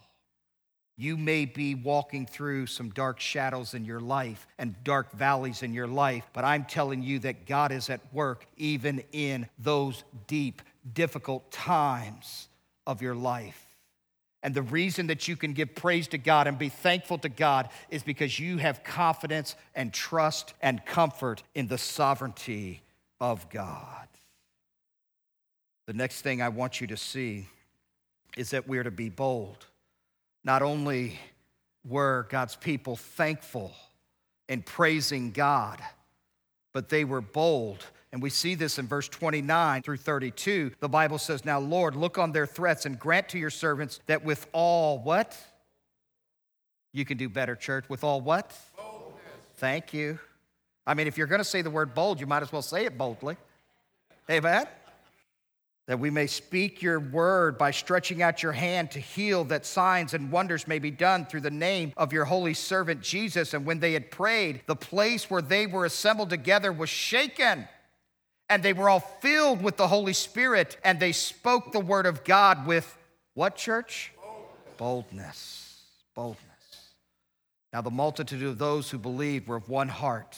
You 0.98 1.18
may 1.18 1.46
be 1.46 1.74
walking 1.74 2.28
through 2.28 2.68
some 2.68 2.90
dark 2.90 3.20
shadows 3.20 3.74
in 3.74 3.86
your 3.86 4.02
life 4.02 4.46
and 4.60 4.76
dark 4.84 5.12
valleys 5.14 5.64
in 5.64 5.74
your 5.74 5.88
life, 5.88 6.30
but 6.34 6.44
I'm 6.44 6.66
telling 6.66 7.02
you 7.02 7.18
that 7.20 7.48
God 7.48 7.72
is 7.72 7.90
at 7.90 8.02
work 8.14 8.46
even 8.58 9.02
in 9.12 9.48
those 9.58 10.04
deep, 10.28 10.62
difficult 10.94 11.50
times 11.52 12.50
of 12.86 13.02
your 13.02 13.16
life. 13.16 13.71
And 14.44 14.56
the 14.56 14.64
reason 14.64 15.08
that 15.08 15.28
you 15.28 15.36
can 15.36 15.54
give 15.54 15.76
praise 15.76 16.08
to 16.10 16.18
God 16.18 16.48
and 16.48 16.58
be 16.58 16.70
thankful 16.70 17.18
to 17.20 17.30
God 17.30 17.70
is 17.90 18.02
because 18.02 18.40
you 18.40 18.58
have 18.58 18.84
confidence 18.84 19.56
and 19.76 19.94
trust 19.94 20.54
and 20.62 20.84
comfort 20.86 21.44
in 21.54 21.68
the 21.68 21.78
sovereignty 21.78 22.82
of 23.20 23.50
God. 23.50 24.08
The 25.86 25.94
next 25.94 26.22
thing 26.22 26.42
I 26.42 26.50
want 26.50 26.82
you 26.82 26.88
to 26.88 26.98
see 26.98 27.48
is 28.36 28.52
that 28.52 28.68
we're 28.68 28.84
to 28.84 28.92
be 28.92 29.10
bold. 29.10 29.68
Not 30.44 30.62
only 30.62 31.20
were 31.88 32.28
God's 32.30 32.56
people 32.56 32.96
thankful 32.96 33.74
and 34.50 34.66
praising 34.66 35.32
God, 35.32 35.82
but 36.74 36.90
they 36.90 37.04
were 37.04 37.22
bold. 37.22 37.86
And 38.12 38.22
we 38.22 38.30
see 38.30 38.56
this 38.56 38.78
in 38.78 38.88
verse 38.88 39.08
29 39.08 39.84
through 39.84 39.98
32. 39.98 40.72
The 40.80 40.90
Bible 40.90 41.18
says, 41.18 41.46
Now, 41.46 41.60
Lord, 41.60 41.96
look 41.96 42.18
on 42.18 42.32
their 42.32 42.46
threats 42.46 42.86
and 42.86 43.00
grant 43.00 43.30
to 43.30 43.40
your 43.40 43.50
servants 43.50 44.02
that 44.08 44.24
with 44.24 44.48
all 44.52 45.00
what? 45.00 45.38
You 46.94 47.06
can 47.06 47.18
do 47.18 47.30
better, 47.30 47.56
church. 47.56 47.86
With 47.88 48.04
all 48.04 48.20
what? 48.20 48.54
Boldness. 48.76 49.22
Thank 49.56 49.94
you. 49.94 50.20
I 50.86 50.94
mean, 50.94 51.08
if 51.08 51.18
you're 51.18 51.28
going 51.28 51.40
to 51.40 51.46
say 51.46 51.62
the 51.62 51.70
word 51.70 51.94
bold, 51.94 52.20
you 52.20 52.28
might 52.28 52.44
as 52.44 52.52
well 52.52 52.62
say 52.62 52.86
it 52.86 52.98
boldly. 52.98 53.38
Amen? 54.30 54.66
That 55.88 56.00
we 56.00 56.10
may 56.10 56.28
speak 56.28 56.82
your 56.82 57.00
word 57.00 57.58
by 57.58 57.72
stretching 57.72 58.22
out 58.22 58.44
your 58.44 58.52
hand 58.52 58.92
to 58.92 59.00
heal, 59.00 59.44
that 59.46 59.66
signs 59.66 60.14
and 60.14 60.32
wonders 60.32 60.68
may 60.68 60.80
be 60.80 60.92
done 60.92 61.26
through 61.26 61.42
the 61.42 61.52
name 61.52 61.92
of 61.98 62.14
your 62.14 62.26
holy 62.26 62.54
servant 62.54 63.02
Jesus. 63.02 63.54
And 63.54 63.66
when 63.66 63.80
they 63.80 63.94
had 63.94 64.12
prayed, 64.12 64.62
the 64.68 64.76
place 64.76 65.30
where 65.30 65.42
they 65.42 65.68
were 65.68 65.86
assembled 65.86 66.30
together 66.30 66.72
was 66.72 66.90
shaken. 66.90 67.68
And 68.48 68.62
they 68.62 68.74
were 68.74 68.90
all 68.90 69.00
filled 69.00 69.64
with 69.64 69.78
the 69.78 69.88
Holy 69.88 70.14
Spirit, 70.14 70.78
and 70.84 71.00
they 71.00 71.14
spoke 71.14 71.72
the 71.72 71.80
word 71.80 72.06
of 72.06 72.24
God 72.24 72.68
with 72.68 72.98
what, 73.34 73.56
church? 73.56 74.12
Boldness. 74.78 75.82
Boldness. 76.14 76.42
Now, 77.72 77.82
the 77.82 77.92
multitude 77.92 78.44
of 78.44 78.58
those 78.58 78.90
who 78.90 78.98
believed 78.98 79.48
were 79.48 79.56
of 79.56 79.70
one 79.70 79.88
heart 79.88 80.38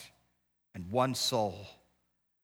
and 0.76 0.92
one 0.92 1.16
soul. 1.16 1.68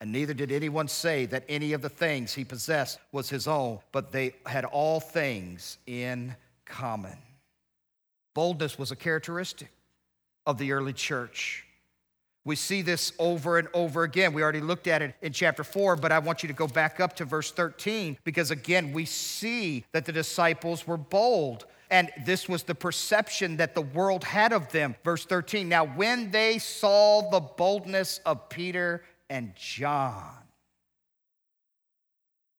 And 0.02 0.12
neither 0.12 0.34
did 0.34 0.52
anyone 0.52 0.88
say 0.88 1.26
that 1.26 1.44
any 1.50 1.74
of 1.74 1.82
the 1.82 1.90
things 1.90 2.34
he 2.34 2.46
possessed 2.46 3.00
was 3.12 3.30
his 3.30 3.48
own, 3.48 3.80
but 3.92 4.12
they 4.12 4.36
had 4.46 4.64
all 4.66 5.00
things 5.00 5.78
in 5.88 6.36
common. 6.66 7.18
Boldness 8.34 8.80
was 8.80 8.92
a 8.92 8.96
characteristic 8.96 9.70
of 10.46 10.58
the 10.58 10.72
early 10.72 10.94
church. 10.94 11.66
We 12.46 12.56
see 12.56 12.82
this 12.82 13.12
over 13.20 13.60
and 13.60 13.68
over 13.74 14.04
again. 14.04 14.34
We 14.34 14.42
already 14.42 14.62
looked 14.62 14.88
at 14.88 15.02
it 15.02 15.16
in 15.22 15.34
chapter 15.34 15.64
4, 15.64 15.98
but 15.98 16.12
I 16.12 16.20
want 16.20 16.42
you 16.42 16.48
to 16.48 16.54
go 16.54 16.68
back 16.68 17.00
up 17.00 17.16
to 17.18 17.26
verse 17.26 17.52
13 17.52 18.18
because, 18.24 18.50
again, 18.50 18.94
we 18.94 19.06
see 19.06 19.84
that 19.92 20.06
the 20.06 20.14
disciples 20.14 20.88
were 20.88 20.98
bold. 20.98 21.66
And 21.92 22.10
this 22.26 22.48
was 22.48 22.64
the 22.64 22.76
perception 22.76 23.58
that 23.58 23.76
the 23.76 23.82
world 23.82 24.24
had 24.24 24.54
of 24.54 24.72
them. 24.72 24.96
Verse 25.04 25.26
13 25.26 25.68
Now, 25.68 25.86
when 25.86 26.32
they 26.32 26.60
saw 26.60 27.30
the 27.30 27.40
boldness 27.40 28.20
of 28.26 28.48
Peter 28.48 29.04
and 29.30 29.54
John. 29.56 30.26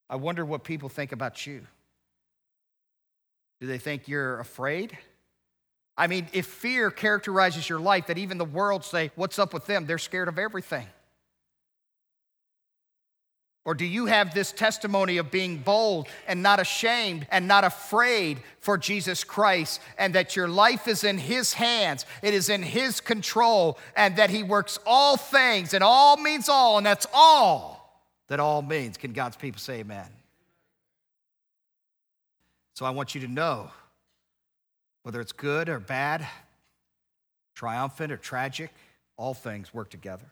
I 0.08 0.16
wonder 0.16 0.44
what 0.44 0.64
people 0.64 0.88
think 0.88 1.12
about 1.12 1.46
you. 1.46 1.66
Do 3.60 3.66
they 3.66 3.78
think 3.78 4.08
you're 4.08 4.40
afraid? 4.40 4.96
I 5.96 6.06
mean, 6.06 6.28
if 6.32 6.46
fear 6.46 6.90
characterizes 6.90 7.68
your 7.68 7.78
life, 7.78 8.06
that 8.06 8.18
even 8.18 8.38
the 8.38 8.44
world 8.44 8.84
say, 8.84 9.10
What's 9.16 9.38
up 9.38 9.52
with 9.52 9.66
them? 9.66 9.86
They're 9.86 9.98
scared 9.98 10.28
of 10.28 10.38
everything. 10.38 10.86
Or 13.64 13.74
do 13.74 13.84
you 13.84 14.06
have 14.06 14.32
this 14.32 14.52
testimony 14.52 15.18
of 15.18 15.30
being 15.30 15.58
bold 15.58 16.08
and 16.26 16.42
not 16.42 16.60
ashamed 16.60 17.26
and 17.30 17.46
not 17.46 17.62
afraid 17.62 18.40
for 18.60 18.78
Jesus 18.78 19.22
Christ 19.22 19.82
and 19.98 20.14
that 20.14 20.34
your 20.34 20.48
life 20.48 20.88
is 20.88 21.04
in 21.04 21.18
His 21.18 21.52
hands, 21.52 22.06
it 22.22 22.32
is 22.32 22.48
in 22.48 22.62
His 22.62 23.00
control, 23.00 23.78
and 23.94 24.16
that 24.16 24.30
He 24.30 24.42
works 24.42 24.78
all 24.86 25.18
things, 25.18 25.74
and 25.74 25.84
all 25.84 26.16
means 26.16 26.48
all, 26.48 26.78
and 26.78 26.86
that's 26.86 27.06
all 27.12 27.80
that 28.28 28.40
all 28.40 28.62
means? 28.62 28.96
Can 28.96 29.12
God's 29.12 29.36
people 29.36 29.60
say 29.60 29.80
amen? 29.80 30.08
So 32.74 32.86
I 32.86 32.90
want 32.90 33.14
you 33.14 33.20
to 33.22 33.28
know 33.28 33.70
whether 35.02 35.20
it's 35.20 35.32
good 35.32 35.68
or 35.68 35.80
bad, 35.80 36.26
triumphant 37.54 38.10
or 38.10 38.16
tragic, 38.16 38.72
all 39.18 39.34
things 39.34 39.74
work 39.74 39.90
together 39.90 40.24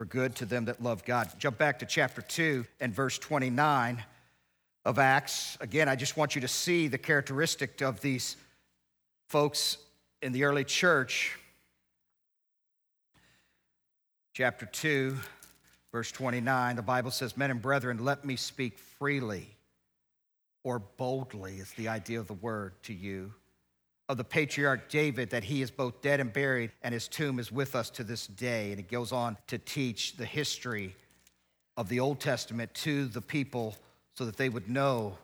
for 0.00 0.06
good 0.06 0.34
to 0.34 0.46
them 0.46 0.64
that 0.64 0.82
love 0.82 1.04
God. 1.04 1.30
Jump 1.38 1.58
back 1.58 1.80
to 1.80 1.84
chapter 1.84 2.22
2 2.22 2.64
and 2.80 2.94
verse 2.94 3.18
29 3.18 4.02
of 4.86 4.98
Acts. 4.98 5.58
Again, 5.60 5.90
I 5.90 5.94
just 5.94 6.16
want 6.16 6.34
you 6.34 6.40
to 6.40 6.48
see 6.48 6.88
the 6.88 6.96
characteristic 6.96 7.82
of 7.82 8.00
these 8.00 8.36
folks 9.28 9.76
in 10.22 10.32
the 10.32 10.44
early 10.44 10.64
church. 10.64 11.36
Chapter 14.32 14.64
2, 14.64 15.18
verse 15.92 16.10
29, 16.10 16.76
the 16.76 16.80
Bible 16.80 17.10
says, 17.10 17.36
Men 17.36 17.50
and 17.50 17.60
brethren, 17.60 18.02
let 18.02 18.24
me 18.24 18.36
speak 18.36 18.78
freely 18.78 19.48
or 20.64 20.78
boldly, 20.78 21.56
is 21.56 21.70
the 21.72 21.88
idea 21.88 22.20
of 22.20 22.26
the 22.26 22.32
word 22.32 22.72
to 22.84 22.94
you 22.94 23.34
of 24.10 24.16
the 24.16 24.24
patriarch 24.24 24.88
David 24.88 25.30
that 25.30 25.44
he 25.44 25.62
is 25.62 25.70
both 25.70 26.02
dead 26.02 26.18
and 26.18 26.32
buried, 26.32 26.72
and 26.82 26.92
his 26.92 27.06
tomb 27.06 27.38
is 27.38 27.52
with 27.52 27.76
us 27.76 27.90
to 27.90 28.02
this 28.02 28.26
day. 28.26 28.72
And 28.72 28.80
it 28.80 28.90
goes 28.90 29.12
on 29.12 29.36
to 29.46 29.56
teach 29.56 30.16
the 30.16 30.24
history 30.24 30.96
of 31.76 31.88
the 31.88 32.00
Old 32.00 32.18
Testament 32.18 32.74
to 32.74 33.06
the 33.06 33.20
people 33.20 33.76
so 34.14 34.26
that 34.26 34.36
they 34.36 34.48
would 34.48 34.68
know 34.68 35.16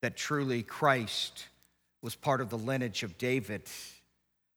that 0.00 0.16
truly 0.16 0.62
Christ 0.62 1.48
was 2.00 2.14
part 2.14 2.40
of 2.40 2.48
the 2.48 2.56
lineage 2.56 3.02
of 3.02 3.18
David. 3.18 3.64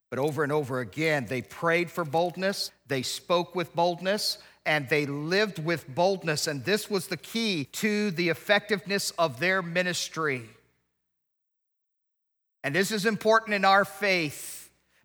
But 0.10 0.20
over 0.20 0.42
and 0.42 0.54
over 0.54 0.80
again, 0.80 1.26
they 1.28 1.42
prayed 1.42 1.92
for 1.92 2.06
boldness, 2.06 2.72
they 2.88 3.02
spoke 3.02 3.56
with 3.56 3.76
boldness, 3.76 4.38
and 4.66 4.88
they 4.88 5.06
lived 5.06 5.60
with 5.60 5.86
boldness. 5.94 6.48
And 6.48 6.64
this 6.64 6.90
was 6.90 7.08
the 7.08 7.18
key 7.18 7.66
to 7.74 8.12
the 8.12 8.30
effectiveness 8.30 9.12
of 9.20 9.42
their 9.42 9.62
ministry. 9.62 10.50
And 12.64 12.76
this 12.76 12.92
is 12.92 13.06
important 13.06 13.56
in 13.56 13.66
our 13.66 13.86
faith 13.86 14.60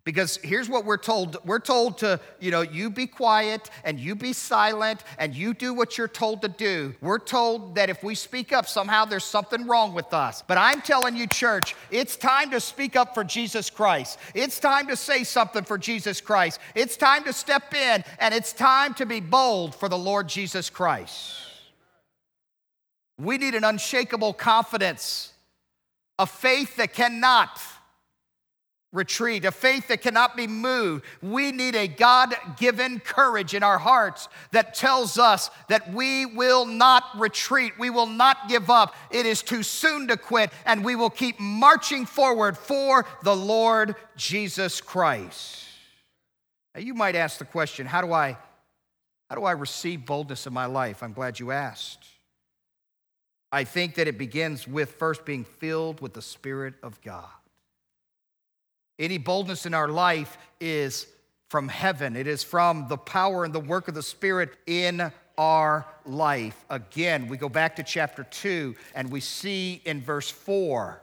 because 0.05 0.37
here's 0.43 0.69
what 0.69 0.85
we're 0.85 0.97
told 0.97 1.37
we're 1.45 1.59
told 1.59 1.97
to, 1.97 2.19
you 2.39 2.51
know, 2.51 2.61
you 2.61 2.91
be 2.91 3.07
quiet 3.07 3.71
and 3.83 3.99
you 3.99 4.13
be 4.13 4.33
silent 4.33 5.03
and 5.17 5.35
you 5.35 5.53
do 5.55 5.73
what 5.73 5.97
you're 5.97 6.07
told 6.07 6.43
to 6.43 6.47
do. 6.47 6.93
We're 7.01 7.17
told 7.17 7.75
that 7.75 7.89
if 7.89 8.03
we 8.03 8.13
speak 8.13 8.53
up, 8.53 8.67
somehow 8.67 9.05
there's 9.05 9.23
something 9.23 9.65
wrong 9.65 9.95
with 9.95 10.13
us. 10.13 10.43
But 10.45 10.59
I'm 10.59 10.81
telling 10.81 11.17
you, 11.17 11.25
church, 11.25 11.75
it's 11.89 12.15
time 12.17 12.51
to 12.51 12.59
speak 12.59 12.95
up 12.95 13.15
for 13.15 13.23
Jesus 13.23 13.71
Christ. 13.71 14.19
It's 14.35 14.59
time 14.59 14.87
to 14.87 14.95
say 14.95 15.23
something 15.23 15.63
for 15.63 15.79
Jesus 15.79 16.21
Christ. 16.21 16.59
It's 16.75 16.97
time 16.97 17.23
to 17.23 17.33
step 17.33 17.73
in 17.73 18.03
and 18.19 18.33
it's 18.33 18.53
time 18.53 18.93
to 18.95 19.07
be 19.07 19.21
bold 19.21 19.73
for 19.73 19.89
the 19.89 19.97
Lord 19.97 20.29
Jesus 20.29 20.69
Christ. 20.69 21.41
We 23.17 23.39
need 23.39 23.55
an 23.55 23.63
unshakable 23.63 24.33
confidence 24.33 25.31
a 26.17 26.25
faith 26.25 26.77
that 26.77 26.93
cannot 26.93 27.59
retreat, 28.95 29.45
a 29.45 29.51
faith 29.51 29.89
that 29.89 30.01
cannot 30.01 30.35
be 30.35 30.47
moved. 30.47 31.03
We 31.21 31.51
need 31.51 31.75
a 31.75 31.87
God 31.87 32.35
given 32.57 32.99
courage 32.99 33.53
in 33.53 33.61
our 33.61 33.77
hearts 33.77 34.29
that 34.51 34.73
tells 34.73 35.19
us 35.19 35.51
that 35.67 35.93
we 35.93 36.25
will 36.25 36.65
not 36.65 37.03
retreat, 37.15 37.73
we 37.77 37.89
will 37.89 38.07
not 38.07 38.47
give 38.47 38.69
up. 38.69 38.95
It 39.11 39.25
is 39.25 39.43
too 39.43 39.61
soon 39.61 40.07
to 40.07 40.17
quit, 40.17 40.51
and 40.65 40.83
we 40.83 40.95
will 40.95 41.09
keep 41.09 41.39
marching 41.39 42.05
forward 42.05 42.57
for 42.57 43.05
the 43.23 43.35
Lord 43.35 43.95
Jesus 44.15 44.81
Christ. 44.81 45.63
Now, 46.73 46.81
you 46.81 46.93
might 46.93 47.15
ask 47.15 47.37
the 47.37 47.45
question 47.45 47.85
how 47.85 48.01
do 48.01 48.13
I, 48.13 48.37
how 49.29 49.35
do 49.35 49.43
I 49.43 49.51
receive 49.51 50.05
boldness 50.05 50.47
in 50.47 50.53
my 50.53 50.65
life? 50.65 51.03
I'm 51.03 51.13
glad 51.13 51.39
you 51.39 51.51
asked. 51.51 52.07
I 53.55 53.63
think 53.63 53.95
that 53.95 54.09
it 54.09 54.17
begins 54.17 54.67
with 54.67 54.95
first 54.95 55.23
being 55.23 55.45
filled 55.45 56.01
with 56.01 56.13
the 56.13 56.21
Spirit 56.21 56.73
of 56.83 57.01
God. 57.01 57.23
Any 58.99 59.17
boldness 59.17 59.65
in 59.65 59.73
our 59.73 59.87
life 59.87 60.37
is 60.59 61.07
from 61.47 61.69
heaven, 61.69 62.17
it 62.17 62.27
is 62.27 62.43
from 62.43 62.89
the 62.89 62.97
power 62.97 63.45
and 63.45 63.53
the 63.53 63.61
work 63.61 63.87
of 63.87 63.93
the 63.93 64.03
Spirit 64.03 64.49
in 64.67 65.09
our 65.37 65.85
life. 66.05 66.65
Again, 66.69 67.29
we 67.29 67.37
go 67.37 67.47
back 67.47 67.77
to 67.77 67.83
chapter 67.83 68.25
2 68.25 68.75
and 68.93 69.09
we 69.09 69.21
see 69.21 69.81
in 69.85 70.01
verse 70.01 70.29
4 70.29 71.01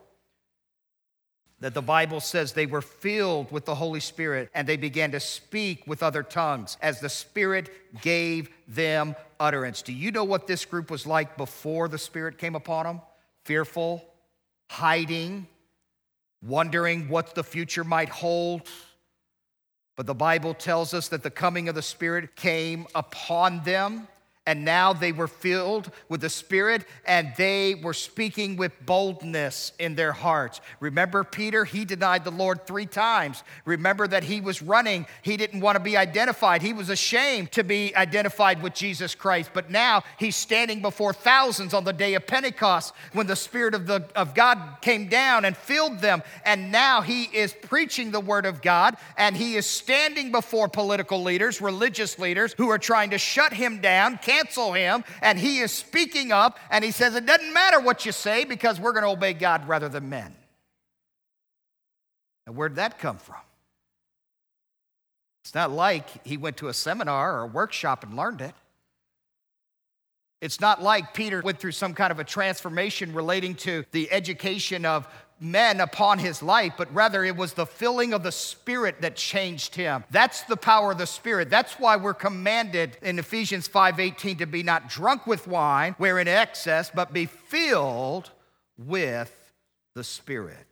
that 1.63 1.75
the 1.75 1.81
Bible 1.81 2.19
says 2.19 2.53
they 2.53 2.67
were 2.67 2.83
filled 2.83 3.53
with 3.53 3.65
the 3.65 3.77
Holy 3.77 4.01
Spirit 4.01 4.51
and 4.53 4.69
they 4.69 4.77
began 4.77 5.13
to 5.13 5.21
speak 5.21 5.87
with 5.87 6.03
other 6.03 6.25
tongues 6.25 6.77
as 6.83 6.99
the 6.99 7.09
Spirit 7.09 7.71
gave 8.03 8.51
them 8.67 9.15
utterance. 9.39 9.81
Do 9.81 9.93
you 9.93 10.11
know 10.11 10.25
what 10.25 10.49
this 10.49 10.65
group 10.65 10.91
was 10.91 11.07
like 11.07 11.37
before 11.37 11.87
the 11.87 11.99
Spirit 11.99 12.37
came 12.37 12.57
upon 12.57 12.87
them? 12.87 13.01
Fearful, 13.45 14.05
hiding, 14.71 15.47
wondering 16.45 17.09
what 17.09 17.37
the 17.37 17.45
future 17.45 17.85
might 17.85 18.09
hold. 18.09 18.63
But 19.95 20.07
the 20.07 20.15
Bible 20.15 20.55
tells 20.55 20.93
us 20.93 21.07
that 21.09 21.23
the 21.23 21.31
coming 21.31 21.69
of 21.69 21.77
the 21.77 21.83
Spirit 21.83 22.35
came 22.35 22.89
upon 22.93 23.63
them 23.63 24.09
and 24.45 24.65
now 24.65 24.93
they 24.93 25.13
were 25.13 25.29
filled 25.29 25.93
with 26.09 26.21
the 26.21 26.29
Spirit 26.29 26.85
and 27.07 27.33
they 27.37 27.77
were 27.77 27.95
speaking 27.95 28.57
with 28.57 28.73
boldness 28.85 29.73
in 29.79 29.95
their 29.95 30.11
hearts. 30.11 30.61
Remember 30.81 31.23
Peter? 31.23 31.65
He 31.65 31.85
denied 31.85 32.25
the 32.25 32.33
Lord 32.33 32.67
three 32.67 32.87
times. 32.87 33.45
Remember 33.65 34.09
that 34.09 34.25
he 34.25 34.41
was 34.41 34.61
running. 34.61 35.07
He 35.23 35.37
didn't 35.37 35.61
want 35.61 35.77
to 35.77 35.81
be 35.83 35.97
identified. 35.97 36.61
He 36.61 36.73
was 36.73 36.91
ashamed 36.91 37.53
to 37.53 37.63
be 37.63 37.95
identified 37.95 38.63
with 38.65 38.75
Jesus 38.75 39.15
Christ. 39.15 39.51
But 39.55 39.71
now 39.71 40.03
he's 40.19 40.35
standing 40.35 40.83
before 40.83 41.13
thousands 41.13 41.73
on 41.73 41.85
the 41.85 41.93
day 41.93 42.15
of 42.15 42.27
Pentecost 42.27 42.95
when 43.13 43.29
the 43.29 43.37
Spirit 43.37 43.75
of, 43.75 43.87
the, 43.87 44.05
of 44.17 44.35
God 44.35 44.79
came 44.81 45.09
down 45.09 45.45
and 45.45 45.57
filled 45.57 46.01
them. 46.01 46.21
And 46.45 46.73
now 46.73 47.01
he 47.01 47.25
is 47.25 47.55
preaching 47.63 48.11
the 48.11 48.21
Word 48.21 48.47
of 48.47 48.61
God 48.61 48.97
and 49.17 49.37
he 49.37 49.55
is 49.55 49.67
standing 49.67 50.33
before 50.33 50.67
political 50.67 51.23
leaders, 51.23 51.61
religious 51.61 52.19
leaders 52.19 52.57
who 52.59 52.71
are 52.71 52.79
trying 52.79 53.11
to 53.11 53.19
shut 53.19 53.53
him 53.53 53.81
down 53.81 54.19
cancel 54.33 54.73
him, 54.73 55.05
and 55.21 55.39
he 55.39 55.59
is 55.59 55.73
speaking 55.73 56.33
up, 56.33 56.59
and 56.71 56.85
he 56.85 56.91
says, 56.91 57.15
It 57.15 57.27
doesn't 57.27 57.53
matter 57.53 57.81
what 57.81 58.07
you 58.07 58.13
say 58.13 58.45
because 58.45 58.81
we're 58.81 58.93
going 58.93 59.05
to 59.05 59.11
obey 59.11 59.33
God 59.33 59.69
rather 59.69 59.89
than 59.89 60.09
men. 60.09 60.35
Now, 62.47 62.55
where'd 62.55 62.77
that 62.77 62.99
come 62.99 63.19
from? 63.19 63.37
It's 65.45 65.55
not 65.55 65.71
like 65.71 66.27
he 66.27 66.37
went 66.37 66.59
to 66.59 66.69
a 66.69 66.75
seminar 66.75 67.39
or 67.39 67.43
a 67.43 67.47
workshop 67.47 68.05
and 68.05 68.15
learned 68.15 68.41
it. 68.41 68.55
It's 70.41 70.61
not 70.61 70.83
like 70.83 71.15
Peter 71.15 71.41
went 71.41 71.59
through 71.61 71.73
some 71.73 71.95
kind 71.95 72.11
of 72.11 72.19
a 72.19 72.25
transformation 72.25 73.15
relating 73.15 73.55
to 73.57 73.85
the 73.93 74.11
education 74.11 74.85
of 74.85 75.07
men 75.43 75.81
upon 75.81 76.19
his 76.19 76.43
life, 76.43 76.75
but 76.79 76.93
rather 76.95 77.25
it 77.25 77.37
was 77.37 77.55
the 77.55 77.67
filling 77.67 78.13
of 78.13 78.23
the 78.23 78.33
Spirit 78.33 79.01
that 79.01 79.17
changed 79.17 79.75
him. 79.75 80.05
That's 80.11 80.43
the 80.43 80.57
power 80.57 80.93
of 80.93 80.99
the 80.99 81.07
Spirit. 81.07 81.51
That's 81.51 81.75
why 81.75 81.97
we're 81.97 82.15
commanded 82.15 82.97
in 83.03 83.19
Ephesians 83.19 83.69
5:18 83.69 84.39
to 84.39 84.47
be 84.47 84.63
not 84.63 84.89
drunk 84.89 85.27
with 85.27 85.47
wine, 85.47 85.95
where 85.99 86.19
in 86.19 86.29
excess, 86.29 86.91
but 86.95 87.13
be 87.13 87.27
filled 87.27 88.31
with 88.79 89.53
the 89.95 90.05
Spirit. 90.05 90.67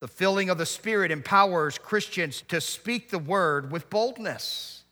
The 0.00 0.08
filling 0.08 0.48
of 0.48 0.56
the 0.56 0.64
Spirit 0.64 1.10
empowers 1.10 1.76
Christians 1.76 2.42
to 2.48 2.60
speak 2.60 3.10
the 3.10 3.18
word 3.18 3.70
with 3.70 3.90
boldness, 3.90 4.84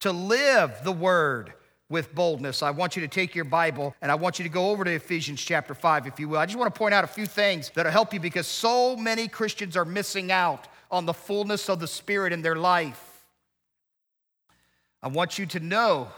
to 0.00 0.12
live 0.12 0.80
the 0.84 0.92
word 0.92 1.54
with 1.88 2.14
boldness. 2.14 2.62
I 2.62 2.70
want 2.70 2.96
you 2.96 3.02
to 3.02 3.08
take 3.08 3.34
your 3.34 3.44
Bible 3.44 3.94
and 4.00 4.10
I 4.10 4.14
want 4.14 4.38
you 4.38 4.42
to 4.44 4.48
go 4.48 4.70
over 4.70 4.84
to 4.84 4.90
Ephesians 4.90 5.42
chapter 5.42 5.74
5, 5.74 6.06
if 6.06 6.18
you 6.18 6.28
will. 6.28 6.38
I 6.38 6.46
just 6.46 6.58
want 6.58 6.74
to 6.74 6.78
point 6.78 6.94
out 6.94 7.04
a 7.04 7.08
few 7.08 7.26
things 7.26 7.70
that'll 7.74 7.92
help 7.92 8.14
you 8.14 8.20
because 8.20 8.46
so 8.46 8.96
many 8.96 9.28
Christians 9.28 9.76
are 9.76 9.84
missing 9.84 10.32
out 10.32 10.66
on 10.90 11.06
the 11.06 11.14
fullness 11.14 11.68
of 11.68 11.80
the 11.80 11.88
Spirit 11.88 12.32
in 12.32 12.42
their 12.42 12.56
life. 12.56 13.26
I 15.02 15.08
want 15.08 15.38
you 15.38 15.44
to 15.46 15.60
know 15.60 16.08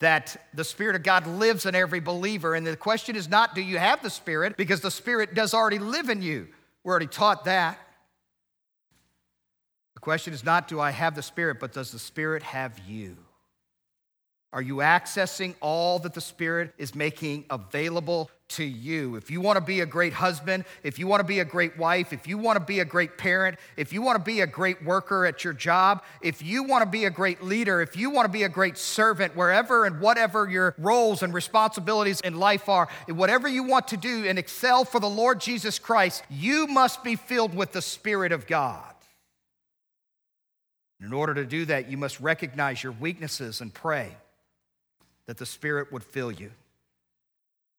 that 0.00 0.36
the 0.52 0.64
Spirit 0.64 0.96
of 0.96 1.02
God 1.02 1.26
lives 1.26 1.66
in 1.66 1.74
every 1.74 2.00
believer. 2.00 2.54
And 2.54 2.66
the 2.66 2.76
question 2.76 3.14
is 3.14 3.28
not, 3.28 3.54
do 3.54 3.62
you 3.62 3.78
have 3.78 4.02
the 4.02 4.10
Spirit? 4.10 4.56
Because 4.56 4.80
the 4.80 4.90
Spirit 4.90 5.34
does 5.34 5.54
already 5.54 5.78
live 5.78 6.10
in 6.10 6.20
you. 6.20 6.48
We're 6.82 6.90
already 6.90 7.06
taught 7.06 7.44
that. 7.44 7.78
The 9.94 10.00
question 10.00 10.34
is 10.34 10.44
not, 10.44 10.66
do 10.66 10.80
I 10.80 10.90
have 10.90 11.14
the 11.14 11.22
Spirit, 11.22 11.58
but 11.60 11.72
does 11.72 11.92
the 11.92 11.98
Spirit 11.98 12.42
have 12.42 12.78
you? 12.86 13.16
Are 14.54 14.62
you 14.62 14.76
accessing 14.76 15.56
all 15.60 15.98
that 15.98 16.14
the 16.14 16.20
Spirit 16.20 16.74
is 16.78 16.94
making 16.94 17.44
available 17.50 18.30
to 18.50 18.62
you? 18.62 19.16
If 19.16 19.28
you 19.28 19.40
want 19.40 19.56
to 19.56 19.60
be 19.60 19.80
a 19.80 19.86
great 19.86 20.12
husband, 20.12 20.64
if 20.84 20.96
you 20.96 21.08
want 21.08 21.18
to 21.18 21.26
be 21.26 21.40
a 21.40 21.44
great 21.44 21.76
wife, 21.76 22.12
if 22.12 22.28
you 22.28 22.38
want 22.38 22.60
to 22.60 22.64
be 22.64 22.78
a 22.78 22.84
great 22.84 23.18
parent, 23.18 23.58
if 23.76 23.92
you 23.92 24.00
want 24.00 24.16
to 24.16 24.22
be 24.22 24.42
a 24.42 24.46
great 24.46 24.84
worker 24.84 25.26
at 25.26 25.42
your 25.42 25.54
job, 25.54 26.04
if 26.22 26.40
you 26.40 26.62
want 26.62 26.84
to 26.84 26.88
be 26.88 27.04
a 27.04 27.10
great 27.10 27.42
leader, 27.42 27.80
if 27.80 27.96
you 27.96 28.10
want 28.10 28.26
to 28.26 28.32
be 28.32 28.44
a 28.44 28.48
great 28.48 28.78
servant, 28.78 29.34
wherever 29.34 29.86
and 29.86 29.98
whatever 30.00 30.48
your 30.48 30.76
roles 30.78 31.24
and 31.24 31.34
responsibilities 31.34 32.20
in 32.20 32.36
life 32.36 32.68
are, 32.68 32.88
whatever 33.08 33.48
you 33.48 33.64
want 33.64 33.88
to 33.88 33.96
do 33.96 34.24
and 34.24 34.38
excel 34.38 34.84
for 34.84 35.00
the 35.00 35.10
Lord 35.10 35.40
Jesus 35.40 35.80
Christ, 35.80 36.22
you 36.30 36.68
must 36.68 37.02
be 37.02 37.16
filled 37.16 37.56
with 37.56 37.72
the 37.72 37.82
Spirit 37.82 38.30
of 38.30 38.46
God. 38.46 38.94
In 41.00 41.12
order 41.12 41.34
to 41.34 41.44
do 41.44 41.64
that, 41.64 41.90
you 41.90 41.96
must 41.96 42.20
recognize 42.20 42.84
your 42.84 42.92
weaknesses 42.92 43.60
and 43.60 43.74
pray 43.74 44.16
that 45.26 45.38
the 45.38 45.46
Spirit 45.46 45.92
would 45.92 46.04
fill 46.04 46.30
you. 46.30 46.50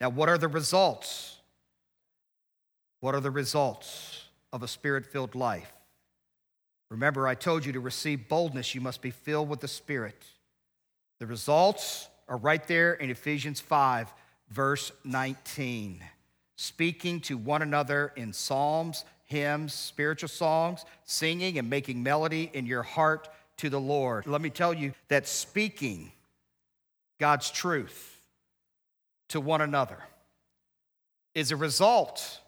Now, 0.01 0.10
what 0.10 0.29
are 0.29 0.38
the 0.38 0.47
results? 0.47 1.38
What 2.99 3.15
are 3.15 3.21
the 3.21 3.31
results 3.31 4.23
of 4.51 4.63
a 4.63 4.67
spirit 4.67 5.05
filled 5.05 5.36
life? 5.36 5.71
Remember, 6.89 7.27
I 7.27 7.36
told 7.36 7.65
you 7.65 7.73
to 7.73 7.79
receive 7.79 8.27
boldness, 8.27 8.75
you 8.75 8.81
must 8.81 9.01
be 9.01 9.12
filled 9.12 9.49
with 9.49 9.60
the 9.60 9.67
Spirit. 9.67 10.23
The 11.19 11.25
results 11.25 12.10
are 12.27 12.38
right 12.38 12.65
there 12.67 12.93
in 12.93 13.10
Ephesians 13.10 13.60
5, 13.60 14.13
verse 14.49 14.91
19. 15.03 16.03
Speaking 16.58 17.19
to 17.21 17.38
one 17.38 17.62
another 17.62 18.13
in 18.15 18.34
psalms, 18.34 19.03
hymns, 19.25 19.73
spiritual 19.73 20.29
songs, 20.29 20.86
singing 21.03 21.58
and 21.58 21.69
making 21.69 22.01
melody 22.01 22.49
in 22.53 22.65
your 22.65 22.84
heart 22.84 23.27
to 23.58 23.69
the 23.69 23.79
Lord. 23.79 24.27
Let 24.27 24.41
me 24.41 24.49
tell 24.49 24.73
you 24.73 24.93
that 25.08 25.27
speaking 25.27 26.12
God's 27.19 27.49
truth 27.51 28.21
to 29.30 29.39
one 29.39 29.62
another 29.62 29.97
is 31.34 31.51
a 31.51 31.56
result. 31.56 32.41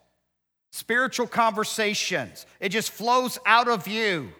Spiritual 0.70 1.26
conversations, 1.26 2.46
it 2.60 2.68
just 2.70 2.90
flows 2.90 3.38
out 3.46 3.68
of 3.68 3.88
you. 3.88 4.32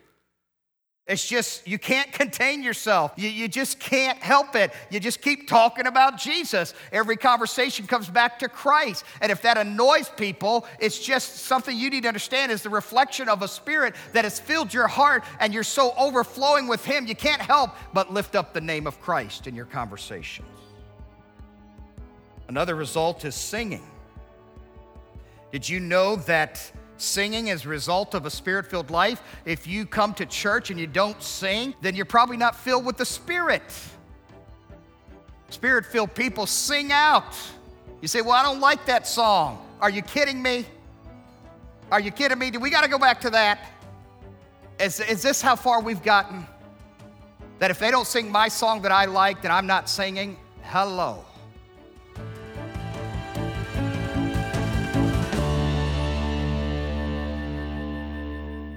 It's 1.09 1.27
just, 1.27 1.67
you 1.67 1.79
can't 1.79 2.13
contain 2.13 2.63
yourself. 2.63 3.13
You, 3.17 3.31
you 3.31 3.49
just 3.49 3.81
can't 3.81 4.19
help 4.19 4.55
it. 4.55 4.73
You 4.91 5.01
just 5.01 5.23
keep 5.23 5.49
talking 5.49 5.87
about 5.87 6.19
Jesus. 6.19 6.75
Every 6.93 7.17
conversation 7.17 7.87
comes 7.87 8.11
back 8.11 8.39
to 8.41 8.49
Christ. 8.49 9.05
And 9.23 9.33
if 9.33 9.41
that 9.41 9.57
annoys 9.57 10.11
people, 10.11 10.67
it's 10.79 10.99
just 10.99 11.37
something 11.37 11.75
you 11.75 11.89
need 11.89 12.03
to 12.03 12.09
understand 12.09 12.53
is 12.53 12.63
the 12.63 12.69
reflection 12.69 13.31
of 13.31 13.41
a 13.41 13.49
spirit 13.49 13.95
that 14.13 14.25
has 14.25 14.39
filled 14.39 14.75
your 14.75 14.87
heart 14.87 15.25
and 15.41 15.55
you're 15.55 15.63
so 15.63 15.95
overflowing 15.97 16.69
with 16.69 16.85
Him, 16.85 17.07
you 17.07 17.17
can't 17.17 17.41
help 17.41 17.71
but 17.95 18.13
lift 18.13 18.37
up 18.37 18.53
the 18.53 18.61
name 18.61 18.87
of 18.87 19.01
Christ 19.01 19.47
in 19.47 19.55
your 19.55 19.65
conversations. 19.65 20.47
Another 22.49 22.75
result 22.75 23.25
is 23.25 23.35
singing. 23.35 23.87
Did 25.53 25.67
you 25.67 25.81
know 25.81 26.17
that? 26.17 26.71
Singing 27.01 27.51
as 27.51 27.65
a 27.65 27.69
result 27.69 28.15
of 28.15 28.27
a 28.27 28.31
spirit 28.31 28.67
filled 28.67 28.91
life. 28.91 29.23
If 29.45 29.67
you 29.67 29.87
come 29.87 30.15
to 30.15 30.27
church 30.27 30.71
and 30.71 30.79
you 30.79 30.87
don't 30.87 31.23
sing, 31.23 31.75
then 31.81 31.95
you're 31.95 32.05
probably 32.05 32.37
not 32.37 32.57
filled 32.57 32.85
with 32.85 32.97
the 32.97 33.07
Spirit. 33.07 33.63
Spirit 35.51 35.87
filled 35.87 36.15
people 36.15 36.47
sing 36.47 36.93
out. 36.93 37.37
You 38.01 38.09
say, 38.09 38.21
Well, 38.21 38.33
I 38.33 38.43
don't 38.43 38.61
like 38.61 38.85
that 38.87 39.07
song. 39.07 39.65
Are 39.81 39.91
you 39.91 40.03
kidding 40.03 40.43
me? 40.43 40.67
Are 41.91 42.01
you 42.01 42.11
kidding 42.11 42.39
me? 42.39 42.51
Do 42.51 42.61
we 42.61 42.71
got 42.71 42.83
to 42.83 42.91
go 42.91 42.99
back 42.99 43.21
to 43.23 43.31
that? 43.31 43.67
Is, 44.79 45.01
is 45.01 45.23
this 45.23 45.41
how 45.41 45.57
far 45.57 45.81
we've 45.81 46.03
gotten? 46.03 46.47
That 47.59 47.71
if 47.71 47.79
they 47.79 47.91
don't 47.91 48.07
sing 48.07 48.31
my 48.31 48.49
song 48.49 48.83
that 48.83 48.93
I 48.93 49.07
like, 49.07 49.43
then 49.43 49.51
I'm 49.51 49.67
not 49.67 49.89
singing? 49.89 50.37
Hello. 50.63 51.25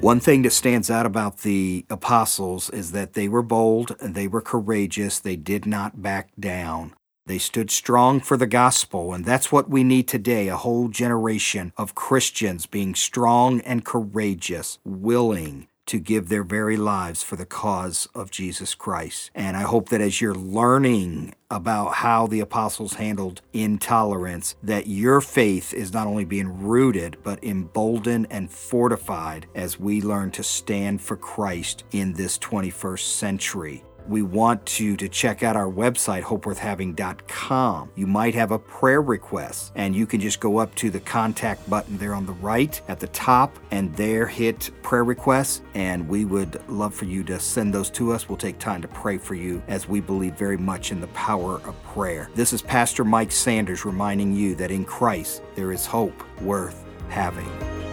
One 0.02 0.20
thing 0.20 0.42
that 0.42 0.52
stands 0.52 0.90
out 0.90 1.06
about 1.06 1.42
the 1.42 1.86
apostles 1.88 2.72
is 2.72 2.92
that 2.92 3.14
they 3.14 3.28
were 3.28 3.44
bold 3.44 3.96
and 4.00 4.16
they 4.16 4.28
were 4.28 4.42
courageous. 4.42 5.20
They 5.20 5.36
did 5.36 5.68
not 5.68 6.02
back 6.02 6.32
down. 6.40 6.96
They 7.28 7.38
stood 7.38 7.70
strong 7.70 8.20
for 8.20 8.36
the 8.36 8.48
gospel, 8.48 9.14
and 9.14 9.24
that's 9.24 9.52
what 9.52 9.70
we 9.70 9.84
need 9.84 10.08
today 10.08 10.48
a 10.48 10.58
whole 10.58 10.88
generation 10.88 11.72
of 11.78 11.94
Christians 11.94 12.66
being 12.66 12.96
strong 12.96 13.62
and 13.62 13.86
courageous, 13.86 14.80
willing 14.84 15.68
to 15.88 16.00
give 16.00 16.30
their 16.30 16.44
very 16.44 16.78
lives 16.78 17.24
for 17.24 17.36
the 17.36 17.46
cause 17.46 18.08
of 18.16 18.32
Jesus 18.32 18.76
Christ. 18.76 19.32
And 19.36 19.58
I 19.58 19.62
hope 19.62 19.90
that 19.90 20.02
as 20.02 20.22
you're 20.22 20.36
learning 20.36 21.34
about 21.50 21.96
how 21.96 22.28
the 22.28 22.40
apostles 22.40 22.94
handled 22.94 23.42
intolerance, 23.52 24.56
that 24.64 24.88
your 24.88 25.20
faith 25.22 25.74
is 25.74 25.94
not 25.94 26.08
only 26.08 26.26
being 26.26 26.62
rooted, 26.64 27.18
but 27.24 27.44
emboldened 27.44 28.28
and 28.30 28.50
fortified 28.50 29.48
as 29.54 29.80
we 29.80 30.02
learn 30.02 30.32
to 30.32 30.44
stand 30.44 31.02
for 31.02 31.18
Christ 31.18 31.84
in 31.92 32.14
this 32.14 32.38
21st 32.38 33.00
century 33.00 33.84
we 34.08 34.22
want 34.22 34.80
you 34.80 34.98
to 34.98 35.08
check 35.08 35.44
out 35.44 35.56
our 35.56 35.70
website, 35.70 36.24
hopeworthhaving.com. 36.24 37.92
You 37.96 38.08
might 38.08 38.36
have 38.36 38.52
a 38.52 38.60
prayer 38.60 39.02
request, 39.02 39.72
and 39.76 39.96
you 39.96 40.06
can 40.06 40.20
just 40.20 40.40
go 40.40 40.58
up 40.58 40.74
to 40.76 40.90
the 40.90 41.00
contact 41.00 41.70
button 41.70 41.98
there 41.98 42.14
on 42.14 42.26
the 42.26 42.34
right 42.34 42.80
at 42.88 43.00
the 43.00 43.08
top, 43.08 43.58
and 43.72 43.96
there 43.96 44.28
hit 44.28 44.72
prayer 44.84 45.04
requests. 45.04 45.62
And 45.74 46.08
we 46.08 46.26
would 46.26 46.62
love 46.70 46.94
for 46.94 47.06
you 47.06 47.24
to 47.26 47.40
send 47.40 47.74
those 47.74 47.90
to 47.92 48.12
us. 48.12 48.28
We'll 48.28 48.38
take 48.38 48.60
time 48.60 48.82
to 48.82 48.88
pray 48.88 49.18
for 49.18 49.36
you 49.36 49.62
as 49.68 49.88
we 49.88 50.00
believe 50.00 50.36
very 50.36 50.58
much 50.58 50.92
in 50.92 51.02
the 51.02 51.08
power 51.08 51.56
of 51.66 51.82
prayer. 51.84 52.30
This 52.36 52.54
is 52.54 52.62
Pastor 52.62 53.04
Mike 53.04 53.32
Sanders 53.32 53.86
reminding 53.86 54.34
you 54.34 54.56
that 54.56 54.72
in 54.72 54.86
Christ 54.86 55.42
there 55.56 55.72
is 55.72 55.86
hope 55.86 56.24
worth 56.42 56.84
having. 57.10 57.91